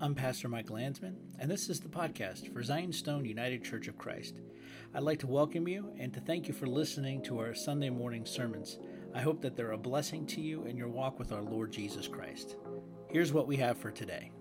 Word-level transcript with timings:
I'm 0.00 0.16
Pastor 0.16 0.48
Mike 0.48 0.70
Landsman, 0.70 1.16
and 1.38 1.48
this 1.48 1.68
is 1.68 1.78
the 1.78 1.88
podcast 1.88 2.52
for 2.52 2.64
Zion 2.64 2.92
Stone 2.92 3.24
United 3.24 3.62
Church 3.62 3.86
of 3.86 3.96
Christ. 3.96 4.34
I'd 4.92 5.04
like 5.04 5.20
to 5.20 5.28
welcome 5.28 5.68
you 5.68 5.92
and 6.00 6.12
to 6.12 6.20
thank 6.20 6.48
you 6.48 6.52
for 6.52 6.66
listening 6.66 7.22
to 7.22 7.38
our 7.38 7.54
Sunday 7.54 7.90
morning 7.90 8.26
sermons. 8.26 8.78
I 9.14 9.20
hope 9.20 9.40
that 9.42 9.56
they're 9.56 9.70
a 9.70 9.78
blessing 9.78 10.26
to 10.26 10.40
you 10.40 10.64
in 10.64 10.76
your 10.76 10.88
walk 10.88 11.20
with 11.20 11.30
our 11.30 11.42
Lord 11.42 11.70
Jesus 11.70 12.08
Christ. 12.08 12.56
Here's 13.08 13.32
what 13.32 13.46
we 13.46 13.56
have 13.58 13.78
for 13.78 13.92
today. 13.92 14.32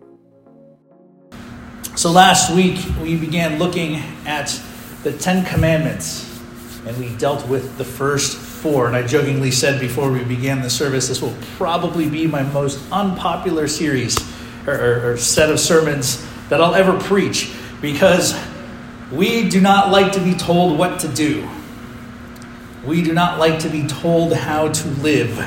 So, 1.96 2.12
last 2.12 2.54
week 2.54 2.84
we 3.00 3.16
began 3.16 3.60
looking 3.60 3.98
at 4.26 4.60
the 5.04 5.14
Ten 5.14 5.46
Commandments, 5.46 6.42
and 6.88 6.98
we 6.98 7.16
dealt 7.18 7.48
with 7.48 7.78
the 7.78 7.86
first 7.86 8.38
four. 8.38 8.88
And 8.88 8.96
I 8.96 9.06
jokingly 9.06 9.52
said 9.52 9.80
before 9.80 10.12
we 10.12 10.24
began 10.24 10.64
the 10.64 10.70
service, 10.70 11.10
this 11.10 11.22
will 11.22 11.36
probably 11.58 12.10
be 12.10 12.26
my 12.26 12.42
most 12.42 12.80
unpopular 12.92 13.68
series 13.68 14.33
or, 14.68 14.74
or, 14.74 15.12
or 15.12 15.18
set 15.18 15.50
of 15.50 15.60
sermons 15.60 16.26
that 16.50 16.62
I'll 16.62 16.76
ever 16.76 17.00
preach 17.00 17.54
because 17.82 18.40
we 19.12 19.50
do 19.50 19.62
not 19.62 19.92
like 19.92 20.14
to 20.14 20.20
be 20.20 20.34
told 20.34 20.78
what 20.78 21.00
to 21.02 21.08
do. 21.08 21.48
We 22.84 23.02
do 23.02 23.14
not 23.14 23.40
like 23.40 23.60
to 23.60 23.70
be 23.70 23.88
told 23.88 24.34
how 24.34 24.70
to 24.70 24.88
live. 25.02 25.38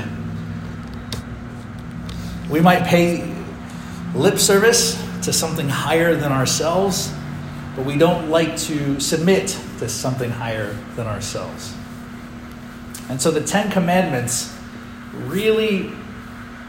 We 2.51 2.61
might 2.61 2.85
pay 2.85 3.35
lip 4.15 4.39
service 4.39 5.03
to 5.23 5.33
something 5.33 5.69
higher 5.69 6.15
than 6.15 6.33
ourselves, 6.33 7.13
but 7.75 7.85
we 7.85 7.99
don't 7.99 8.31
like 8.31 8.57
to 8.59 9.01
submit 9.01 9.59
to 9.79 9.89
something 9.89 10.31
higher 10.31 10.73
than 10.95 11.07
ourselves. 11.07 11.75
And 13.09 13.21
so 13.21 13.31
the 13.31 13.43
Ten 13.43 13.71
Commandments 13.71 14.57
really, 15.13 15.93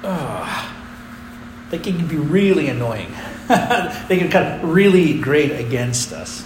uh, 0.04 0.74
they 1.70 1.80
can 1.80 2.08
be 2.08 2.18
really 2.18 2.68
annoying. 2.68 3.12
they 3.48 4.18
can 4.18 4.30
kind 4.30 4.62
of 4.62 4.70
really 4.70 5.20
grate 5.20 5.52
against 5.52 6.14
us. 6.14 6.46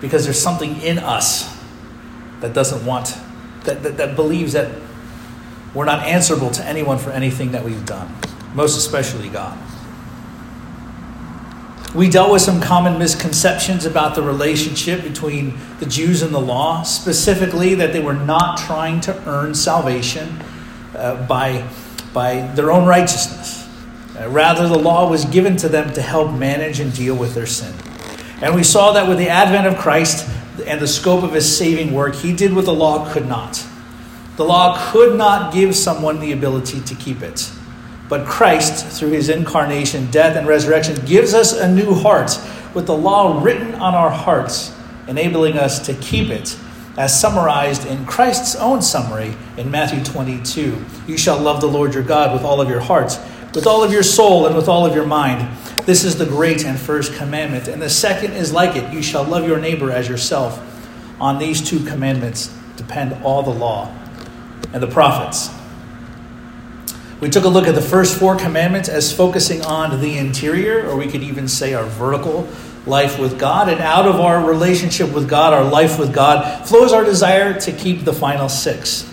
Because 0.00 0.24
there's 0.24 0.40
something 0.40 0.80
in 0.82 0.98
us 0.98 1.54
that 2.40 2.52
doesn't 2.52 2.84
want, 2.84 3.16
that, 3.64 3.82
that, 3.82 3.96
that 3.96 4.16
believes 4.16 4.52
that 4.52 4.70
we're 5.74 5.84
not 5.84 6.06
answerable 6.06 6.50
to 6.50 6.64
anyone 6.64 6.98
for 6.98 7.10
anything 7.10 7.52
that 7.52 7.64
we've 7.64 7.84
done, 7.84 8.14
most 8.54 8.76
especially 8.76 9.28
God. 9.28 9.58
We 11.94 12.10
dealt 12.10 12.30
with 12.30 12.42
some 12.42 12.60
common 12.60 12.98
misconceptions 12.98 13.86
about 13.86 14.14
the 14.14 14.22
relationship 14.22 15.02
between 15.02 15.58
the 15.80 15.86
Jews 15.86 16.20
and 16.20 16.34
the 16.34 16.40
law, 16.40 16.82
specifically 16.82 17.74
that 17.76 17.92
they 17.92 18.00
were 18.00 18.12
not 18.12 18.58
trying 18.58 19.00
to 19.02 19.28
earn 19.28 19.54
salvation 19.54 20.42
uh, 20.94 21.26
by, 21.26 21.66
by 22.16 22.40
their 22.54 22.72
own 22.72 22.86
righteousness. 22.86 23.68
Uh, 24.18 24.26
rather, 24.30 24.66
the 24.66 24.78
law 24.78 25.06
was 25.06 25.26
given 25.26 25.54
to 25.54 25.68
them 25.68 25.92
to 25.92 26.00
help 26.00 26.32
manage 26.32 26.80
and 26.80 26.94
deal 26.94 27.14
with 27.14 27.34
their 27.34 27.44
sin. 27.44 27.74
And 28.40 28.54
we 28.54 28.62
saw 28.62 28.92
that 28.92 29.06
with 29.06 29.18
the 29.18 29.28
advent 29.28 29.66
of 29.66 29.76
Christ 29.76 30.26
and 30.66 30.80
the 30.80 30.88
scope 30.88 31.22
of 31.22 31.34
his 31.34 31.58
saving 31.58 31.92
work, 31.92 32.14
he 32.14 32.32
did 32.32 32.54
what 32.54 32.64
the 32.64 32.72
law 32.72 33.12
could 33.12 33.28
not. 33.28 33.62
The 34.36 34.46
law 34.46 34.90
could 34.90 35.18
not 35.18 35.52
give 35.52 35.76
someone 35.76 36.18
the 36.18 36.32
ability 36.32 36.80
to 36.80 36.94
keep 36.94 37.20
it. 37.20 37.50
But 38.08 38.26
Christ, 38.26 38.86
through 38.98 39.10
his 39.10 39.28
incarnation, 39.28 40.10
death, 40.10 40.38
and 40.38 40.46
resurrection, 40.46 40.96
gives 41.04 41.34
us 41.34 41.52
a 41.52 41.70
new 41.70 41.92
heart 41.92 42.30
with 42.72 42.86
the 42.86 42.96
law 42.96 43.42
written 43.42 43.74
on 43.74 43.94
our 43.94 44.10
hearts, 44.10 44.74
enabling 45.06 45.58
us 45.58 45.84
to 45.84 45.92
keep 45.92 46.30
it, 46.30 46.58
as 46.96 47.18
summarized 47.18 47.86
in 47.86 48.06
Christ's 48.06 48.56
own 48.56 48.80
summary 48.80 49.36
in 49.56 49.70
Matthew 49.70 50.02
22. 50.02 50.84
You 51.06 51.18
shall 51.18 51.38
love 51.38 51.60
the 51.60 51.66
Lord 51.66 51.94
your 51.94 52.02
God 52.02 52.32
with 52.32 52.42
all 52.42 52.60
of 52.60 52.68
your 52.68 52.80
heart, 52.80 53.18
with 53.54 53.66
all 53.66 53.84
of 53.84 53.92
your 53.92 54.02
soul, 54.02 54.46
and 54.46 54.56
with 54.56 54.68
all 54.68 54.86
of 54.86 54.94
your 54.94 55.06
mind. 55.06 55.56
This 55.84 56.04
is 56.04 56.16
the 56.16 56.26
great 56.26 56.64
and 56.64 56.78
first 56.78 57.14
commandment. 57.14 57.68
And 57.68 57.80
the 57.80 57.90
second 57.90 58.32
is 58.32 58.52
like 58.52 58.76
it 58.76 58.92
you 58.92 59.02
shall 59.02 59.24
love 59.24 59.46
your 59.46 59.58
neighbor 59.58 59.90
as 59.90 60.08
yourself. 60.08 60.60
On 61.20 61.38
these 61.38 61.66
two 61.66 61.84
commandments 61.84 62.54
depend 62.76 63.22
all 63.24 63.42
the 63.42 63.50
law 63.50 63.94
and 64.72 64.82
the 64.82 64.86
prophets. 64.86 65.50
We 67.20 67.30
took 67.30 67.44
a 67.44 67.48
look 67.48 67.66
at 67.66 67.74
the 67.74 67.80
first 67.80 68.18
four 68.18 68.36
commandments 68.36 68.90
as 68.90 69.10
focusing 69.10 69.62
on 69.62 70.00
the 70.02 70.18
interior, 70.18 70.86
or 70.86 70.96
we 70.96 71.06
could 71.06 71.22
even 71.22 71.48
say 71.48 71.72
our 71.72 71.86
vertical 71.86 72.46
life 72.86 73.18
with 73.18 73.38
God. 73.38 73.68
And 73.68 73.80
out 73.80 74.06
of 74.06 74.16
our 74.16 74.44
relationship 74.44 75.12
with 75.12 75.28
God, 75.28 75.52
our 75.52 75.64
life 75.64 75.98
with 75.98 76.14
God, 76.14 76.66
flows 76.66 76.92
our 76.92 77.04
desire 77.04 77.58
to 77.60 77.72
keep 77.72 78.04
the 78.04 78.12
final 78.12 78.48
six. 78.48 79.10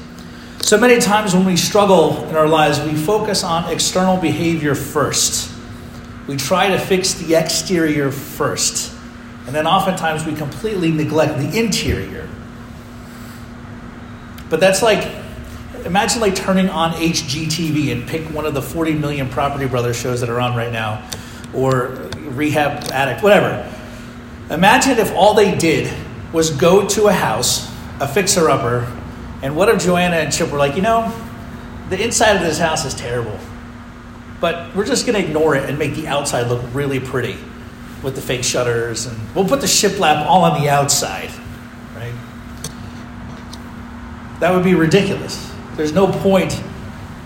So 0.61 0.79
many 0.79 1.01
times 1.01 1.34
when 1.34 1.45
we 1.45 1.57
struggle 1.57 2.23
in 2.25 2.35
our 2.35 2.47
lives, 2.47 2.79
we 2.81 2.95
focus 2.95 3.44
on 3.44 3.72
external 3.72 4.17
behavior 4.17 4.75
first. 4.75 5.51
We 6.28 6.38
try 6.38 6.69
to 6.69 6.79
fix 6.79 7.16
the 7.16 7.35
exterior 7.35 8.12
first. 8.12 8.95
And 9.45 9.53
then 9.53 9.67
oftentimes 9.67 10.25
we 10.25 10.35
completely 10.35 10.89
neglect 10.91 11.38
the 11.38 11.59
interior. 11.59 12.29
But 14.50 14.59
that's 14.59 14.81
like 14.81 15.06
imagine 15.85 16.22
like 16.22 16.35
turning 16.35 16.69
on 16.69 16.94
HGTV 16.94 17.91
and 17.91 18.07
pick 18.07 18.23
one 18.33 18.45
of 18.45 18.53
the 18.53 18.62
40 18.62 18.94
million 18.94 19.29
Property 19.29 19.67
Brothers 19.67 19.97
shows 19.97 20.22
that 20.22 20.29
are 20.29 20.39
on 20.39 20.56
right 20.56 20.72
now, 20.72 21.09
or 21.53 22.09
Rehab 22.35 22.91
Addict, 22.91 23.23
whatever. 23.23 23.69
Imagine 24.49 24.99
if 24.99 25.13
all 25.13 25.33
they 25.33 25.55
did 25.55 25.91
was 26.31 26.49
go 26.49 26.88
to 26.89 27.07
a 27.07 27.13
house, 27.13 27.71
a 27.99 28.07
fixer 28.07 28.49
upper, 28.49 28.91
and 29.41 29.55
what 29.55 29.69
if 29.69 29.83
Joanna 29.83 30.17
and 30.17 30.33
Chip 30.33 30.51
were 30.51 30.57
like, 30.57 30.75
you 30.75 30.81
know, 30.81 31.13
the 31.89 32.01
inside 32.01 32.35
of 32.35 32.41
this 32.41 32.59
house 32.59 32.85
is 32.85 32.94
terrible, 32.94 33.38
but 34.39 34.75
we're 34.75 34.85
just 34.85 35.05
going 35.05 35.21
to 35.21 35.27
ignore 35.27 35.55
it 35.55 35.69
and 35.69 35.77
make 35.77 35.95
the 35.95 36.07
outside 36.07 36.47
look 36.47 36.61
really 36.73 36.99
pretty 36.99 37.38
with 38.01 38.16
the 38.16 38.21
fake 38.21 38.44
shutters, 38.44 39.05
and 39.05 39.17
we'll 39.35 39.47
put 39.47 39.61
the 39.61 39.67
shiplap 39.67 40.25
all 40.25 40.44
on 40.44 40.61
the 40.61 40.69
outside, 40.69 41.29
right? 41.95 42.13
That 44.39 44.53
would 44.53 44.63
be 44.63 44.75
ridiculous. 44.75 45.51
There's 45.75 45.94
no 45.94 46.11
point 46.11 46.61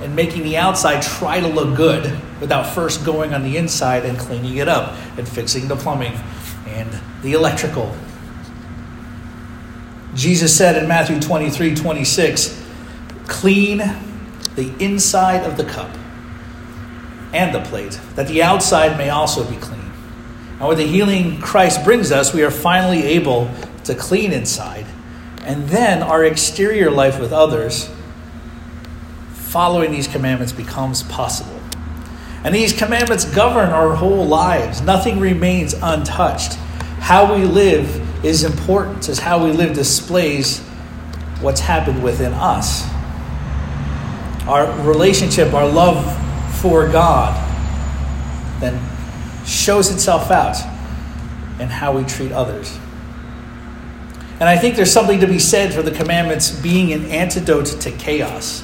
in 0.03 0.13
making 0.13 0.44
the 0.44 0.57
outside 0.57 1.01
try 1.01 1.39
to 1.39 1.47
look 1.47 1.75
good 1.75 2.22
without 2.40 2.64
first 2.64 3.06
going 3.06 3.34
on 3.34 3.44
the 3.44 3.58
inside 3.58 4.06
and 4.06 4.18
cleaning 4.18 4.58
it 4.58 4.68
up 4.68 4.96
and 5.18 5.28
fixing 5.28 5.68
the 5.68 5.75
plumbing 5.75 6.14
and 6.68 7.00
the 7.22 7.34
electrical. 7.34 7.96
Jesus 10.14 10.56
said 10.56 10.81
in 10.81 10.88
Matthew 10.88 11.20
23 11.20 11.75
26, 11.75 12.64
clean 13.28 13.78
the 14.56 14.74
inside 14.84 15.44
of 15.44 15.58
the 15.58 15.64
cup 15.64 15.90
and 17.34 17.53
the 17.53 17.62
plate, 17.62 18.00
that 18.16 18.28
the 18.28 18.42
outside 18.42 18.98
may 18.98 19.09
also 19.09 19.48
be 19.48 19.58
clean. 19.58 19.92
And 20.59 20.68
with 20.68 20.80
the 20.80 20.88
healing 20.88 21.40
Christ 21.40 21.84
brings 21.84 22.12
us, 22.12 22.34
we 22.34 22.44
are 22.44 22.52
finally 22.52 23.04
able 23.04 23.52
to 23.84 23.94
clean 23.94 24.31
inside. 24.34 24.86
And 25.44 25.69
then 25.69 26.02
our 26.02 26.25
exterior 26.25 26.90
life 26.90 27.19
with 27.19 27.31
others 27.31 27.90
following 29.34 29.92
these 29.92 30.08
commandments 30.08 30.52
becomes 30.52 31.04
possible. 31.04 31.56
And 32.47 32.56
these 32.56 32.72
commandments 32.72 33.25
govern 33.25 33.72
our 33.72 33.94
whole 33.94 34.25
lives. 34.25 34.81
Nothing 34.81 35.19
remains 35.19 35.74
untouched. 35.74 36.53
How 37.02 37.35
we 37.35 37.44
live 37.44 38.24
is 38.24 38.46
important, 38.46 39.09
as 39.09 39.19
how 39.19 39.44
we 39.44 39.52
live 39.52 39.75
displays 39.75 40.62
what's 41.41 41.59
happened 41.59 42.02
within 42.02 42.31
us. 42.34 42.90
Our 44.47 44.72
relationship, 44.88 45.53
our 45.53 45.68
love 45.68 46.02
for 46.62 46.88
God, 46.88 47.36
then 48.62 48.81
shows 49.46 49.91
itself 49.91 50.31
out 50.31 50.56
in 51.59 51.68
how 51.68 51.97
we 51.97 52.06
treat 52.06 52.31
others. 52.31 52.80
And 54.40 54.47
I 54.47 54.57
think 54.57 54.78
there's 54.78 54.94
something 54.94 55.19
to 55.19 55.28
be 55.28 55.40
said 55.40 55.74
for 55.74 55.81
the 55.81 55.91
commandments 55.91 56.57
being 56.62 56.94
an 56.94 57.07
antidote 57.07 57.66
to 57.81 57.91
chaos. 57.91 58.63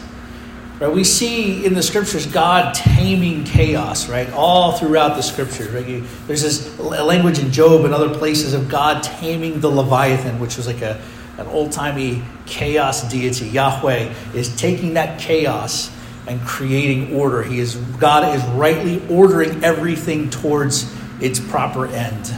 Right? 0.83 0.93
We 0.93 1.05
see 1.05 1.65
in 1.65 1.75
the 1.75 1.81
scriptures 1.81 2.25
God 2.25 2.75
taming 2.75 3.45
chaos, 3.45 4.09
right? 4.09 4.29
All 4.33 4.73
throughout 4.73 5.15
the 5.15 5.21
scriptures. 5.21 5.69
Right? 5.69 5.87
You, 5.87 6.03
there's 6.27 6.41
this 6.41 6.77
language 6.77 7.39
in 7.39 7.53
Job 7.53 7.85
and 7.85 7.93
other 7.93 8.13
places 8.13 8.53
of 8.53 8.67
God 8.67 9.01
taming 9.01 9.61
the 9.61 9.69
Leviathan, 9.69 10.41
which 10.41 10.57
was 10.57 10.67
like 10.67 10.81
a, 10.81 11.01
an 11.37 11.47
old 11.47 11.71
timey 11.71 12.21
chaos 12.45 13.09
deity. 13.09 13.47
Yahweh 13.47 14.13
is 14.33 14.53
taking 14.57 14.95
that 14.95 15.21
chaos 15.21 15.89
and 16.27 16.41
creating 16.41 17.15
order. 17.15 17.43
He 17.43 17.59
is 17.59 17.75
God 17.75 18.35
is 18.35 18.43
rightly 18.47 19.01
ordering 19.07 19.63
everything 19.63 20.29
towards 20.29 20.93
its 21.21 21.39
proper 21.39 21.87
end. 21.87 22.35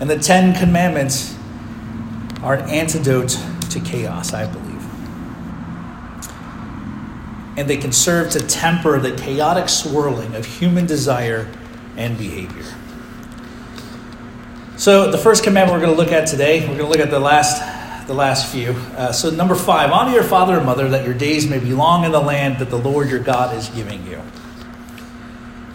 And 0.00 0.10
the 0.10 0.18
Ten 0.18 0.52
Commandments 0.58 1.36
are 2.42 2.54
an 2.54 2.68
antidote 2.68 3.38
to 3.70 3.78
chaos, 3.78 4.34
I 4.34 4.50
believe 4.50 4.65
and 7.56 7.68
they 7.68 7.76
can 7.76 7.92
serve 7.92 8.30
to 8.32 8.40
temper 8.40 8.98
the 8.98 9.12
chaotic 9.16 9.68
swirling 9.68 10.34
of 10.34 10.44
human 10.44 10.86
desire 10.86 11.50
and 11.96 12.18
behavior. 12.18 12.64
So, 14.76 15.10
the 15.10 15.18
first 15.18 15.42
commandment 15.42 15.80
we're 15.80 15.86
going 15.86 15.96
to 15.96 16.02
look 16.02 16.12
at 16.12 16.28
today, 16.28 16.60
we're 16.60 16.76
going 16.76 16.78
to 16.78 16.86
look 16.86 16.98
at 16.98 17.10
the 17.10 17.18
last, 17.18 18.06
the 18.06 18.14
last 18.14 18.52
few. 18.52 18.72
Uh, 18.96 19.10
so, 19.10 19.30
number 19.30 19.54
five 19.54 19.90
honor 19.90 20.12
your 20.12 20.22
father 20.22 20.56
and 20.56 20.66
mother 20.66 20.88
that 20.90 21.04
your 21.06 21.14
days 21.14 21.48
may 21.48 21.58
be 21.58 21.72
long 21.72 22.04
in 22.04 22.12
the 22.12 22.20
land 22.20 22.58
that 22.58 22.68
the 22.68 22.78
Lord 22.78 23.08
your 23.08 23.20
God 23.20 23.56
is 23.56 23.70
giving 23.70 24.06
you. 24.06 24.20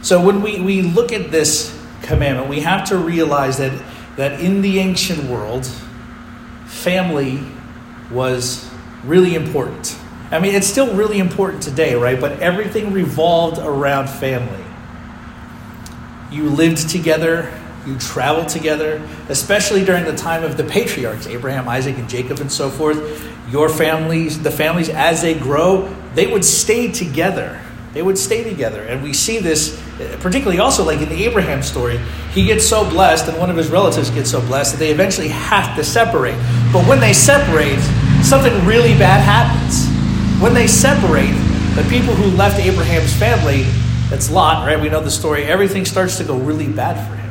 So 0.02 0.24
when 0.26 0.42
we, 0.42 0.60
we 0.60 0.82
look 0.82 1.12
at 1.12 1.30
this 1.30 1.78
commandment, 2.02 2.50
we 2.50 2.62
have 2.62 2.90
to 2.90 2.98
realize 2.98 3.60
that, 3.60 3.84
that 4.16 4.40
in 4.40 4.62
the 4.62 4.80
ancient 4.80 5.26
world, 5.26 5.68
family 6.66 7.40
was 8.10 8.68
really 9.04 9.36
important. 9.36 9.96
I 10.32 10.40
mean, 10.40 10.56
it's 10.56 10.68
still 10.68 10.96
really 10.96 11.20
important 11.20 11.62
today, 11.62 11.96
right? 11.96 12.20
But 12.20 12.40
everything 12.40 12.94
revolved 12.94 13.60
around 13.60 14.08
family. 14.10 14.64
You 16.32 16.50
lived 16.50 16.90
together, 16.90 17.52
you 17.86 17.98
traveled 17.98 18.48
together, 18.48 19.02
especially 19.28 19.84
during 19.84 20.06
the 20.06 20.16
time 20.16 20.44
of 20.44 20.56
the 20.56 20.64
patriarchs, 20.64 21.28
Abraham, 21.28 21.68
Isaac, 21.68 21.98
and 21.98 22.08
Jacob, 22.08 22.40
and 22.40 22.52
so 22.52 22.70
forth. 22.70 23.28
Your 23.50 23.68
families, 23.68 24.42
the 24.42 24.52
families, 24.52 24.88
as 24.88 25.22
they 25.22 25.34
grow, 25.34 25.94
they 26.16 26.28
would 26.28 26.46
stay 26.46 26.90
together. 26.92 27.60
They 27.94 28.02
would 28.02 28.18
stay 28.18 28.44
together. 28.44 28.84
And 28.84 29.04
we 29.04 29.12
see 29.12 29.40
this 29.40 29.78
particularly 30.22 30.60
also 30.60 30.86
like 30.86 31.02
in 31.02 31.10
the 31.10 31.26
Abraham 31.26 31.62
story. 31.62 32.00
He 32.32 32.46
gets 32.46 32.66
so 32.66 32.90
blessed, 32.90 33.28
and 33.28 33.38
one 33.38 33.50
of 33.50 33.58
his 33.58 33.70
relatives 33.70 34.10
gets 34.10 34.32
so 34.32 34.40
blessed 34.40 34.74
that 34.74 34.80
they 34.80 34.92
eventually 34.92 35.28
have 35.28 35.76
to 35.76 35.84
separate. 35.84 36.38
But 36.72 36.88
when 36.88 37.02
they 37.02 37.12
separate, 37.12 37.82
something 38.24 38.54
really 38.66 38.98
bad 38.98 39.20
happens. 39.20 39.81
When 40.42 40.56
they 40.56 40.66
separate, 40.66 41.30
the 41.76 41.84
people 41.88 42.16
who 42.16 42.36
left 42.36 42.60
Abraham's 42.60 43.14
family, 43.14 43.62
that's 44.10 44.32
Lot, 44.32 44.66
right? 44.66 44.82
We 44.82 44.90
know 44.90 45.00
the 45.00 45.12
story. 45.12 45.44
Everything 45.44 45.86
starts 45.86 46.18
to 46.18 46.24
go 46.24 46.36
really 46.36 46.68
bad 46.68 46.96
for 47.08 47.16
him. 47.16 47.22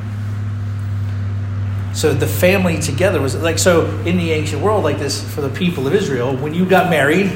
So 1.93 2.15
the 2.15 2.29
family 2.29 2.81
together 2.81 3.21
was 3.21 3.35
like 3.35 3.59
so 3.59 3.87
in 4.07 4.17
the 4.17 4.31
ancient 4.31 4.63
world, 4.63 4.85
like 4.85 5.01
this 5.01 5.29
for 5.35 5.41
the 5.41 5.49
people 5.49 5.89
of 5.89 5.95
Israel. 5.95 6.37
When 6.37 6.55
you 6.55 6.65
got 6.65 6.89
married, 6.89 7.33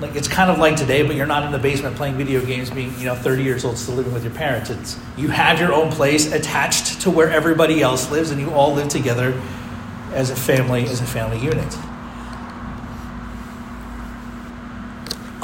like 0.00 0.16
it's 0.16 0.28
kind 0.28 0.50
of 0.50 0.56
like 0.56 0.76
today, 0.76 1.06
but 1.06 1.14
you're 1.14 1.26
not 1.26 1.44
in 1.44 1.52
the 1.52 1.58
basement 1.58 1.94
playing 1.96 2.16
video 2.16 2.42
games, 2.42 2.70
being 2.70 2.98
you 2.98 3.04
know 3.04 3.14
30 3.14 3.42
years 3.42 3.66
old, 3.66 3.76
still 3.76 3.96
living 3.96 4.14
with 4.14 4.24
your 4.24 4.32
parents. 4.32 4.70
It's 4.70 4.98
you 5.18 5.28
have 5.28 5.60
your 5.60 5.74
own 5.74 5.92
place 5.92 6.32
attached 6.32 7.02
to 7.02 7.10
where 7.10 7.30
everybody 7.30 7.82
else 7.82 8.10
lives, 8.10 8.30
and 8.30 8.40
you 8.40 8.50
all 8.52 8.72
live 8.72 8.88
together 8.88 9.38
as 10.14 10.30
a 10.30 10.36
family, 10.36 10.84
as 10.84 11.02
a 11.02 11.06
family 11.06 11.38
unit. 11.38 11.76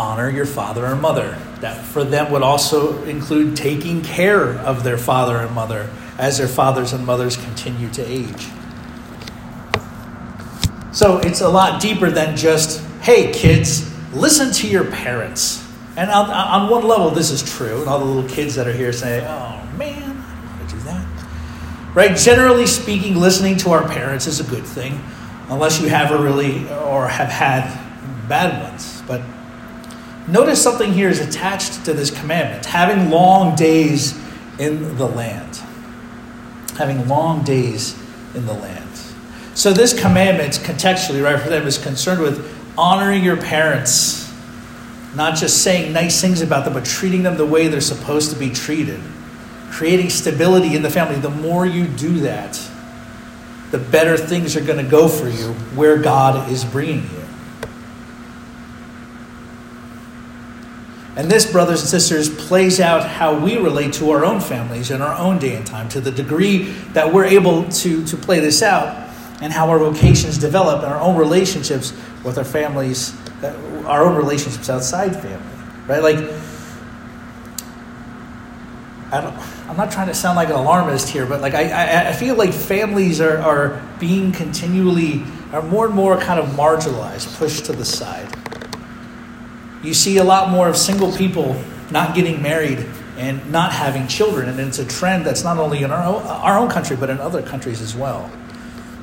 Honor 0.03 0.29
your 0.29 0.47
father 0.47 0.85
and 0.87 1.01
mother. 1.01 1.39
That 1.61 1.81
for 1.81 2.03
them 2.03 2.33
would 2.33 2.43
also 2.43 3.01
include 3.05 3.57
taking 3.57 4.03
care 4.03 4.59
of 4.59 4.83
their 4.83 4.99
father 4.99 5.37
and 5.37 5.55
mother 5.55 5.89
as 6.19 6.39
their 6.39 6.49
fathers 6.49 6.93
and 6.93 7.07
mothers 7.07 7.37
continue 7.37 7.89
to 7.91 8.03
age. 8.05 8.49
So 10.93 11.19
it's 11.19 11.41
a 11.41 11.49
lot 11.49 11.81
deeper 11.81 12.11
than 12.11 12.37
just, 12.37 12.85
hey, 13.03 13.33
kids, 13.33 13.89
listen 14.13 14.53
to 14.55 14.67
your 14.67 14.91
parents. 14.91 15.65
And 15.97 16.11
on, 16.11 16.29
on 16.29 16.69
one 16.69 16.83
level, 16.83 17.11
this 17.11 17.31
is 17.31 17.49
true. 17.49 17.79
And 17.79 17.89
all 17.89 18.01
the 18.01 18.05
little 18.05 18.29
kids 18.29 18.57
that 18.57 18.67
are 18.67 18.73
here 18.73 18.93
say, 18.93 19.21
oh, 19.21 19.77
man, 19.77 20.03
I 20.03 20.57
want 20.59 20.69
to 20.69 20.75
do 20.75 20.83
that. 20.83 21.95
Right? 21.95 22.17
Generally 22.17 22.67
speaking, 22.67 23.15
listening 23.15 23.57
to 23.59 23.71
our 23.71 23.89
parents 23.89 24.27
is 24.27 24.41
a 24.41 24.45
good 24.51 24.65
thing, 24.65 25.01
unless 25.49 25.81
you 25.81 25.89
have 25.91 26.11
a 26.11 26.21
really, 26.21 26.69
or 26.71 27.07
have 27.07 27.29
had 27.29 27.63
bad 28.29 28.69
ones. 28.69 29.01
But 29.07 29.23
notice 30.29 30.63
something 30.63 30.93
here 30.93 31.09
is 31.09 31.21
attached 31.21 31.85
to 31.85 31.93
this 31.93 32.11
commandment 32.11 32.67
having 32.67 33.11
long 33.11 33.55
days 33.55 34.19
in 34.59 34.97
the 34.97 35.07
land. 35.07 35.57
Having 36.77 37.09
long 37.09 37.45
days 37.45 37.99
in 38.35 38.47
the 38.47 38.55
land. 38.55 38.89
So, 39.55 39.73
this 39.73 39.99
commandment, 39.99 40.53
contextually, 40.55 41.23
right, 41.23 41.41
for 41.41 41.51
them 41.51 41.67
is 41.67 41.77
concerned 41.77 42.23
with 42.23 42.49
honoring 42.79 43.23
your 43.23 43.37
parents, 43.37 44.33
not 45.15 45.37
just 45.37 45.63
saying 45.63 45.93
nice 45.93 46.21
things 46.21 46.41
about 46.41 46.65
them, 46.65 46.73
but 46.73 46.87
treating 46.87 47.23
them 47.23 47.37
the 47.37 47.45
way 47.45 47.69
they're 47.69 47.83
supposed 47.83 48.31
to 48.31 48.39
be 48.39 48.49
treated, 48.49 49.01
creating 49.71 50.09
stability 50.09 50.75
in 50.75 50.83
the 50.83 50.89
family. 50.89 51.17
The 51.17 51.29
more 51.29 51.67
you 51.67 51.87
do 51.87 52.21
that, 52.21 52.59
the 53.73 53.79
better 53.79 54.17
things 54.17 54.57
are 54.57 54.65
going 54.65 54.83
to 54.83 54.91
go 54.91 55.09
for 55.09 55.29
you 55.29 55.53
where 55.75 55.99
God 55.99 56.51
is 56.51 56.65
bringing 56.65 57.03
you. 57.03 57.22
And 61.15 61.31
this, 61.31 61.51
brothers 61.51 61.81
and 61.81 61.89
sisters, 61.91 62.29
plays 62.47 62.81
out 62.81 63.07
how 63.07 63.39
we 63.39 63.59
relate 63.59 63.93
to 63.95 64.11
our 64.13 64.25
own 64.25 64.41
families 64.41 64.91
in 64.91 65.03
our 65.03 65.17
own 65.19 65.39
day 65.39 65.57
and 65.57 65.67
time. 65.67 65.89
To 65.91 66.01
the 66.01 66.11
degree 66.11 66.65
that 66.95 67.13
we're 67.13 67.27
able 67.27 67.69
to, 67.69 68.05
to 68.07 68.17
play 68.17 68.41
this 68.41 68.63
out, 68.63 69.03
and 69.43 69.53
how 69.53 69.69
our 69.69 69.79
vocations 69.79 70.39
develop 70.39 70.85
and 70.85 70.93
our 70.93 71.01
own 71.01 71.17
relationships 71.17 71.93
with 72.25 72.39
our 72.39 72.45
families, 72.45 73.13
uh, 73.43 73.83
our 73.87 74.05
own 74.05 74.17
relationships 74.17 74.71
outside 74.71 75.15
family, 75.21 75.45
right? 75.89 76.01
Like, 76.01 76.17
I 79.11 79.21
don't, 79.21 79.37
I'm 79.69 79.77
not 79.77 79.91
trying 79.91 80.07
to 80.07 80.15
sound 80.15 80.37
like 80.37 80.49
an 80.49 80.55
alarmist 80.55 81.09
here, 81.09 81.27
but 81.27 81.41
like 81.41 81.55
I, 81.55 81.71
I, 81.71 82.09
I 82.11 82.13
feel 82.13 82.37
like 82.37 82.53
families 82.53 83.21
are, 83.21 83.39
are 83.39 83.83
being 83.99 84.31
continually, 84.31 85.25
are 85.53 85.61
more 85.61 85.87
and 85.87 85.95
more 85.95 86.19
kind 86.19 86.39
of 86.39 86.47
marginalized, 86.51 87.37
pushed 87.37 87.65
to 87.67 87.73
the 87.73 87.85
side. 87.85 88.33
You 89.83 89.95
see 89.95 90.19
a 90.19 90.25
lot 90.25 90.51
more 90.51 90.69
of 90.69 90.77
single 90.77 91.13
people 91.13 91.61
not 91.91 92.15
getting 92.15 92.43
married 92.43 92.87
and 93.17 93.51
not 93.53 93.73
having 93.73 94.07
children, 94.09 94.49
and 94.49 94.59
it's 94.61 94.79
a 94.79 94.87
trend 94.87 95.27
that's 95.27 95.45
not 95.45 95.59
only 95.59 95.83
in 95.83 95.91
our 95.91 96.03
own, 96.03 96.23
our 96.23 96.59
own 96.59 96.71
country, 96.71 96.97
but 96.97 97.11
in 97.11 97.19
other 97.19 97.43
countries 97.43 97.81
as 97.81 97.95
well. 97.95 98.31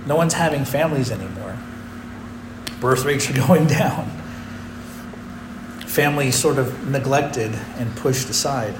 No 0.06 0.16
one's 0.16 0.34
having 0.34 0.66
families 0.66 1.12
anymore. 1.12 1.58
Birth 2.80 3.06
rates 3.06 3.30
are 3.30 3.34
going 3.48 3.68
down. 3.68 4.10
Families 5.86 6.36
sort 6.36 6.58
of 6.58 6.88
neglected 6.88 7.54
and 7.78 7.96
pushed 7.98 8.30
aside. 8.30 8.74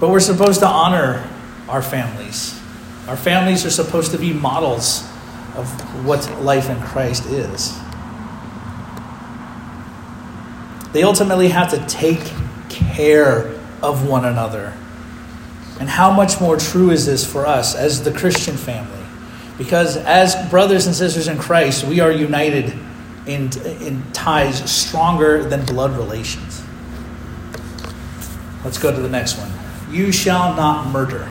But 0.00 0.10
we're 0.10 0.20
supposed 0.20 0.60
to 0.60 0.66
honor 0.66 1.28
our 1.68 1.82
families. 1.82 2.58
Our 3.08 3.16
families 3.16 3.64
are 3.64 3.70
supposed 3.70 4.12
to 4.12 4.18
be 4.18 4.32
models 4.32 5.02
of 5.54 5.66
what 6.04 6.28
life 6.40 6.70
in 6.70 6.80
Christ 6.80 7.26
is. 7.26 7.78
They 10.92 11.02
ultimately 11.02 11.48
have 11.48 11.70
to 11.70 11.86
take 11.86 12.20
care 12.68 13.48
of 13.82 14.06
one 14.08 14.24
another. 14.24 14.74
And 15.80 15.88
how 15.88 16.12
much 16.12 16.40
more 16.40 16.56
true 16.56 16.90
is 16.90 17.06
this 17.06 17.30
for 17.30 17.46
us 17.46 17.74
as 17.74 18.04
the 18.04 18.12
Christian 18.12 18.56
family? 18.56 19.04
Because 19.58 19.96
as 19.96 20.34
brothers 20.50 20.86
and 20.86 20.94
sisters 20.94 21.28
in 21.28 21.38
Christ, 21.38 21.84
we 21.84 22.00
are 22.00 22.10
united 22.10 22.72
in, 23.26 23.50
in 23.80 24.02
ties 24.12 24.70
stronger 24.70 25.44
than 25.44 25.64
blood 25.64 25.96
relations. 25.96 26.62
Let's 28.64 28.78
go 28.78 28.94
to 28.94 29.00
the 29.00 29.08
next 29.08 29.38
one. 29.38 29.50
You 29.92 30.12
shall 30.12 30.54
not 30.54 30.88
murder. 30.88 31.28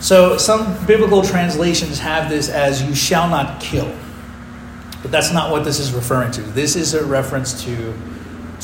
So, 0.00 0.36
some 0.36 0.84
biblical 0.86 1.22
translations 1.22 1.98
have 1.98 2.28
this 2.28 2.50
as 2.50 2.82
you 2.82 2.94
shall 2.94 3.28
not 3.28 3.60
kill. 3.60 3.90
But 5.00 5.10
that's 5.10 5.32
not 5.32 5.50
what 5.50 5.64
this 5.64 5.78
is 5.80 5.92
referring 5.92 6.30
to. 6.32 6.42
This 6.42 6.76
is 6.76 6.94
a 6.94 7.04
reference 7.04 7.64
to, 7.64 7.94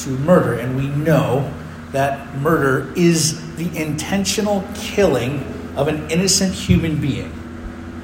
to 0.05 0.11
murder. 0.11 0.55
And 0.55 0.77
we 0.77 0.89
know 0.89 1.53
that 1.93 2.35
murder 2.37 2.93
is 2.97 3.57
the 3.57 3.77
intentional 3.77 4.65
killing 4.75 5.41
of 5.77 5.89
an 5.89 6.11
innocent 6.11 6.55
human 6.55 7.01
being 7.01 7.33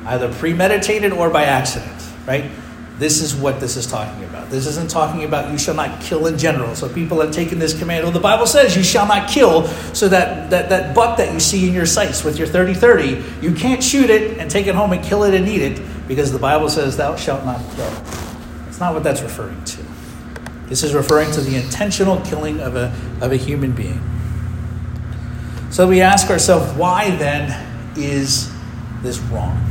either 0.07 0.33
premeditated 0.35 1.13
or 1.13 1.31
by 1.31 1.45
accident, 1.45 2.09
right? 2.27 2.51
This 2.99 3.21
is 3.21 3.35
what 3.35 3.61
this 3.61 3.77
is 3.77 3.87
talking 3.87 4.25
about. 4.25 4.49
This 4.49 4.67
isn't 4.67 4.89
talking 4.89 5.25
about 5.25 5.53
you 5.53 5.59
shall 5.59 5.75
not 5.75 6.01
kill 6.01 6.27
in 6.29 6.39
general. 6.39 6.75
So 6.75 6.89
people 6.89 7.21
have 7.21 7.31
taken 7.31 7.59
this 7.59 7.79
command. 7.79 8.05
Well, 8.05 8.13
the 8.13 8.21
Bible 8.21 8.47
says 8.47 8.75
you 8.75 8.83
shall 8.83 9.07
not 9.07 9.29
kill. 9.29 9.67
So 9.93 10.09
that, 10.09 10.49
that, 10.51 10.71
that 10.71 10.95
buck 10.95 11.19
that 11.19 11.35
you 11.35 11.41
see 11.41 11.69
in 11.69 11.75
your 11.75 11.85
sights 11.85 12.25
with 12.25 12.39
your 12.39 12.47
30 12.47 12.73
30, 12.73 13.23
you 13.43 13.53
can't 13.53 13.83
shoot 13.83 14.09
it 14.09 14.39
and 14.39 14.51
take 14.51 14.67
it 14.67 14.75
home 14.75 14.93
and 14.93 15.05
kill 15.05 15.25
it 15.25 15.35
and 15.35 15.47
eat 15.47 15.61
it 15.61 15.83
because 16.09 16.33
the 16.33 16.39
Bible 16.39 16.71
says 16.71 16.97
thou 16.97 17.17
shalt 17.17 17.45
not 17.45 17.59
kill. 17.75 17.91
That's 18.65 18.81
not 18.81 18.95
what 18.95 19.03
that's 19.03 19.21
referring 19.21 19.63
to. 19.65 19.96
This 20.69 20.83
is 20.83 20.95
referring 20.95 21.31
to 21.33 21.41
the 21.41 21.57
intentional 21.57 22.21
killing 22.23 22.61
of 22.61 22.77
a, 22.77 22.95
of 23.21 23.33
a 23.33 23.37
human 23.37 23.73
being. 23.73 24.01
So 25.71 25.87
we 25.87 26.01
ask 26.01 26.31
ourselves, 26.31 26.73
why 26.77 27.11
then 27.17 27.55
is 27.97 28.53
this 29.03 29.19
wrong? 29.19 29.63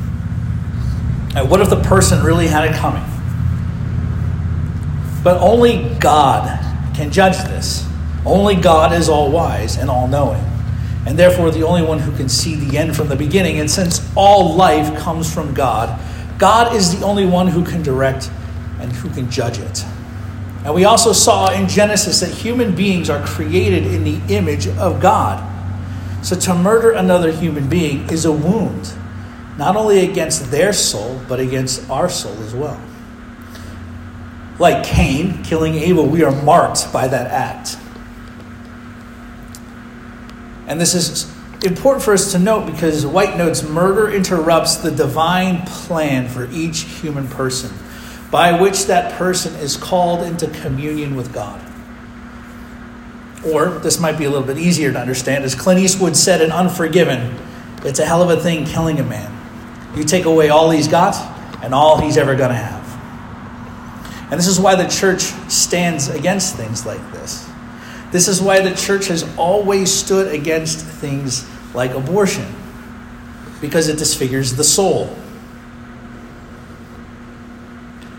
And 1.35 1.49
what 1.49 1.59
if 1.61 1.69
the 1.69 1.81
person 1.81 2.23
really 2.23 2.47
had 2.47 2.69
it 2.69 2.75
coming? 2.75 3.03
But 5.23 5.41
only 5.41 5.95
God 5.99 6.59
can 6.95 7.11
judge 7.11 7.37
this. 7.45 7.85
Only 8.25 8.55
God 8.55 8.93
is 8.93 9.09
all 9.09 9.31
wise 9.31 9.77
and 9.77 9.89
all 9.89 10.07
knowing, 10.07 10.43
and 11.05 11.17
therefore 11.17 11.51
the 11.51 11.63
only 11.63 11.83
one 11.83 11.99
who 11.99 12.15
can 12.15 12.27
see 12.27 12.55
the 12.55 12.77
end 12.77 12.95
from 12.95 13.07
the 13.07 13.15
beginning. 13.15 13.59
And 13.59 13.69
since 13.69 14.01
all 14.15 14.55
life 14.55 14.97
comes 14.97 15.31
from 15.31 15.53
God, 15.53 15.99
God 16.39 16.75
is 16.75 16.97
the 16.97 17.05
only 17.05 17.25
one 17.25 17.47
who 17.47 17.63
can 17.63 17.83
direct 17.83 18.31
and 18.79 18.91
who 18.91 19.09
can 19.09 19.29
judge 19.29 19.59
it. 19.59 19.85
And 20.65 20.73
we 20.73 20.83
also 20.83 21.13
saw 21.13 21.51
in 21.51 21.69
Genesis 21.69 22.21
that 22.21 22.31
human 22.31 22.73
beings 22.73 23.07
are 23.07 23.23
created 23.23 23.85
in 23.85 24.03
the 24.03 24.19
image 24.33 24.67
of 24.67 24.99
God. 24.99 25.51
So 26.25 26.35
to 26.35 26.55
murder 26.55 26.91
another 26.91 27.31
human 27.31 27.69
being 27.69 28.09
is 28.09 28.25
a 28.25 28.31
wound 28.31 28.91
not 29.59 29.77
only 29.77 30.09
against 30.09 30.49
their 30.49 30.73
soul, 30.73 31.21
but 31.29 31.39
against 31.39 31.87
our 31.89 32.09
soul 32.09 32.33
as 32.43 32.55
well. 32.55 32.81
Like 34.57 34.83
Cain 34.83 35.43
killing 35.43 35.75
Abel, 35.75 36.07
we 36.07 36.23
are 36.23 36.31
marked 36.43 36.91
by 36.91 37.07
that 37.07 37.31
act. 37.31 37.77
And 40.67 40.81
this 40.81 40.95
is 40.95 41.31
important 41.63 42.03
for 42.03 42.13
us 42.13 42.31
to 42.31 42.39
note 42.39 42.65
because 42.65 43.05
White 43.05 43.37
notes 43.37 43.61
murder 43.61 44.09
interrupts 44.11 44.77
the 44.77 44.89
divine 44.91 45.61
plan 45.67 46.27
for 46.27 46.49
each 46.51 46.81
human 46.81 47.27
person 47.27 47.71
by 48.31 48.59
which 48.59 48.85
that 48.85 49.13
person 49.13 49.53
is 49.55 49.77
called 49.77 50.23
into 50.23 50.47
communion 50.47 51.15
with 51.15 51.33
God. 51.33 51.61
Or, 53.45 53.69
this 53.79 53.99
might 53.99 54.17
be 54.17 54.25
a 54.25 54.29
little 54.29 54.45
bit 54.45 54.57
easier 54.57 54.91
to 54.91 54.99
understand, 54.99 55.43
as 55.43 55.53
Clint 55.53 55.79
Eastwood 55.79 56.15
said 56.15 56.41
in 56.41 56.51
Unforgiven, 56.51 57.37
it's 57.83 57.99
a 57.99 58.05
hell 58.05 58.23
of 58.23 58.35
a 58.35 58.41
thing 58.41 58.65
killing 58.65 58.99
a 58.99 59.03
man. 59.03 59.31
You 59.95 60.03
take 60.03 60.25
away 60.25 60.49
all 60.49 60.71
he's 60.71 60.87
got 60.87 61.15
and 61.63 61.73
all 61.73 62.01
he's 62.01 62.17
ever 62.17 62.35
going 62.35 62.49
to 62.49 62.55
have. 62.55 62.83
And 64.31 64.39
this 64.39 64.47
is 64.47 64.59
why 64.59 64.75
the 64.75 64.87
church 64.87 65.21
stands 65.51 66.09
against 66.09 66.55
things 66.55 66.85
like 66.85 66.99
this. 67.11 67.47
This 68.11 68.27
is 68.27 68.41
why 68.41 68.61
the 68.61 68.75
church 68.75 69.07
has 69.07 69.23
always 69.37 69.93
stood 69.93 70.33
against 70.33 70.79
things 70.79 71.47
like 71.75 71.91
abortion, 71.91 72.45
because 73.61 73.87
it 73.87 73.97
disfigures 73.97 74.55
the 74.55 74.63
soul. 74.63 75.15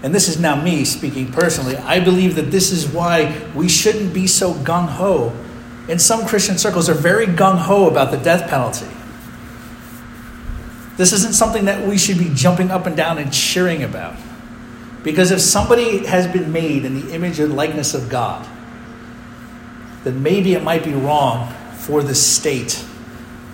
And 0.06 0.14
this 0.14 0.28
is 0.28 0.38
now 0.38 0.54
me 0.54 0.84
speaking 0.84 1.32
personally. 1.32 1.76
I 1.78 1.98
believe 1.98 2.36
that 2.36 2.52
this 2.52 2.70
is 2.70 2.86
why 2.86 3.44
we 3.56 3.68
shouldn't 3.68 4.14
be 4.14 4.28
so 4.28 4.54
gung 4.54 4.86
ho. 4.86 5.32
In 5.88 5.98
some 5.98 6.28
Christian 6.28 6.58
circles, 6.58 6.86
they're 6.86 6.94
very 6.94 7.26
gung 7.26 7.58
ho 7.58 7.90
about 7.90 8.12
the 8.12 8.16
death 8.16 8.48
penalty. 8.48 8.86
This 10.96 11.12
isn't 11.12 11.32
something 11.32 11.64
that 11.64 11.88
we 11.88 11.98
should 11.98 12.18
be 12.18 12.30
jumping 12.34 12.70
up 12.70 12.86
and 12.86 12.96
down 12.96 13.18
and 13.18 13.32
cheering 13.32 13.82
about. 13.82 14.14
Because 15.02 15.32
if 15.32 15.40
somebody 15.40 16.06
has 16.06 16.28
been 16.28 16.52
made 16.52 16.84
in 16.84 17.00
the 17.00 17.12
image 17.12 17.40
and 17.40 17.56
likeness 17.56 17.92
of 17.92 18.08
God, 18.08 18.46
then 20.04 20.22
maybe 20.22 20.54
it 20.54 20.62
might 20.62 20.84
be 20.84 20.92
wrong 20.92 21.52
for 21.78 22.04
the 22.04 22.14
state 22.14 22.80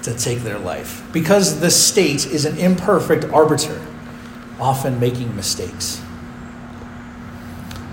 to 0.02 0.14
take 0.14 0.40
their 0.40 0.58
life. 0.58 1.02
Because 1.14 1.60
the 1.60 1.70
state 1.70 2.26
is 2.26 2.44
an 2.44 2.58
imperfect 2.58 3.24
arbiter, 3.32 3.80
often 4.60 5.00
making 5.00 5.34
mistakes. 5.34 6.02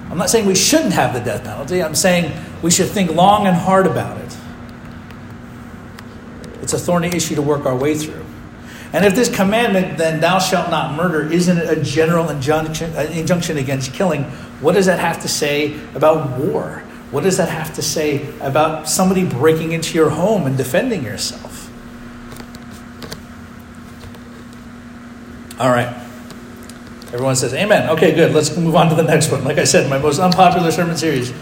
I'm 0.09 0.17
not 0.17 0.29
saying 0.29 0.47
we 0.47 0.55
shouldn't 0.55 0.93
have 0.93 1.13
the 1.13 1.19
death 1.19 1.43
penalty, 1.43 1.83
I'm 1.83 1.95
saying 1.95 2.33
we 2.61 2.71
should 2.71 2.89
think 2.89 3.11
long 3.11 3.47
and 3.47 3.55
hard 3.55 3.85
about 3.85 4.17
it. 4.17 4.37
It's 6.61 6.73
a 6.73 6.79
thorny 6.79 7.07
issue 7.07 7.35
to 7.35 7.41
work 7.41 7.65
our 7.65 7.75
way 7.75 7.95
through. 7.95 8.25
And 8.91 9.05
if 9.05 9.13
this 9.13 9.33
commandment, 9.33 9.99
then 9.99 10.19
thou 10.19 10.39
shalt 10.39 10.71
not 10.71 10.95
murder, 10.95 11.31
isn't 11.31 11.57
it 11.57 11.77
a 11.77 11.81
general 11.81 12.29
injunction, 12.29 12.91
uh, 12.95 13.01
injunction 13.01 13.57
against 13.57 13.93
killing? 13.93 14.23
What 14.61 14.73
does 14.73 14.87
that 14.87 14.99
have 14.99 15.21
to 15.21 15.27
say 15.27 15.79
about 15.93 16.39
war? 16.39 16.83
What 17.11 17.23
does 17.23 17.37
that 17.37 17.49
have 17.49 17.75
to 17.75 17.81
say 17.81 18.27
about 18.39 18.89
somebody 18.89 19.25
breaking 19.25 19.73
into 19.73 19.95
your 19.95 20.09
home 20.09 20.47
and 20.47 20.57
defending 20.57 21.03
yourself? 21.03 21.71
All 25.59 25.69
right. 25.69 26.08
Everyone 27.11 27.35
says 27.35 27.53
amen. 27.53 27.89
Okay, 27.89 28.13
good. 28.13 28.35
Let's 28.35 28.55
move 28.55 28.75
on 28.75 28.89
to 28.89 28.95
the 28.95 29.03
next 29.03 29.31
one. 29.31 29.43
Like 29.43 29.57
I 29.57 29.63
said, 29.63 29.89
my 29.89 29.97
most 29.97 30.19
unpopular 30.19 30.71
sermon 30.71 30.95
series 30.95 31.33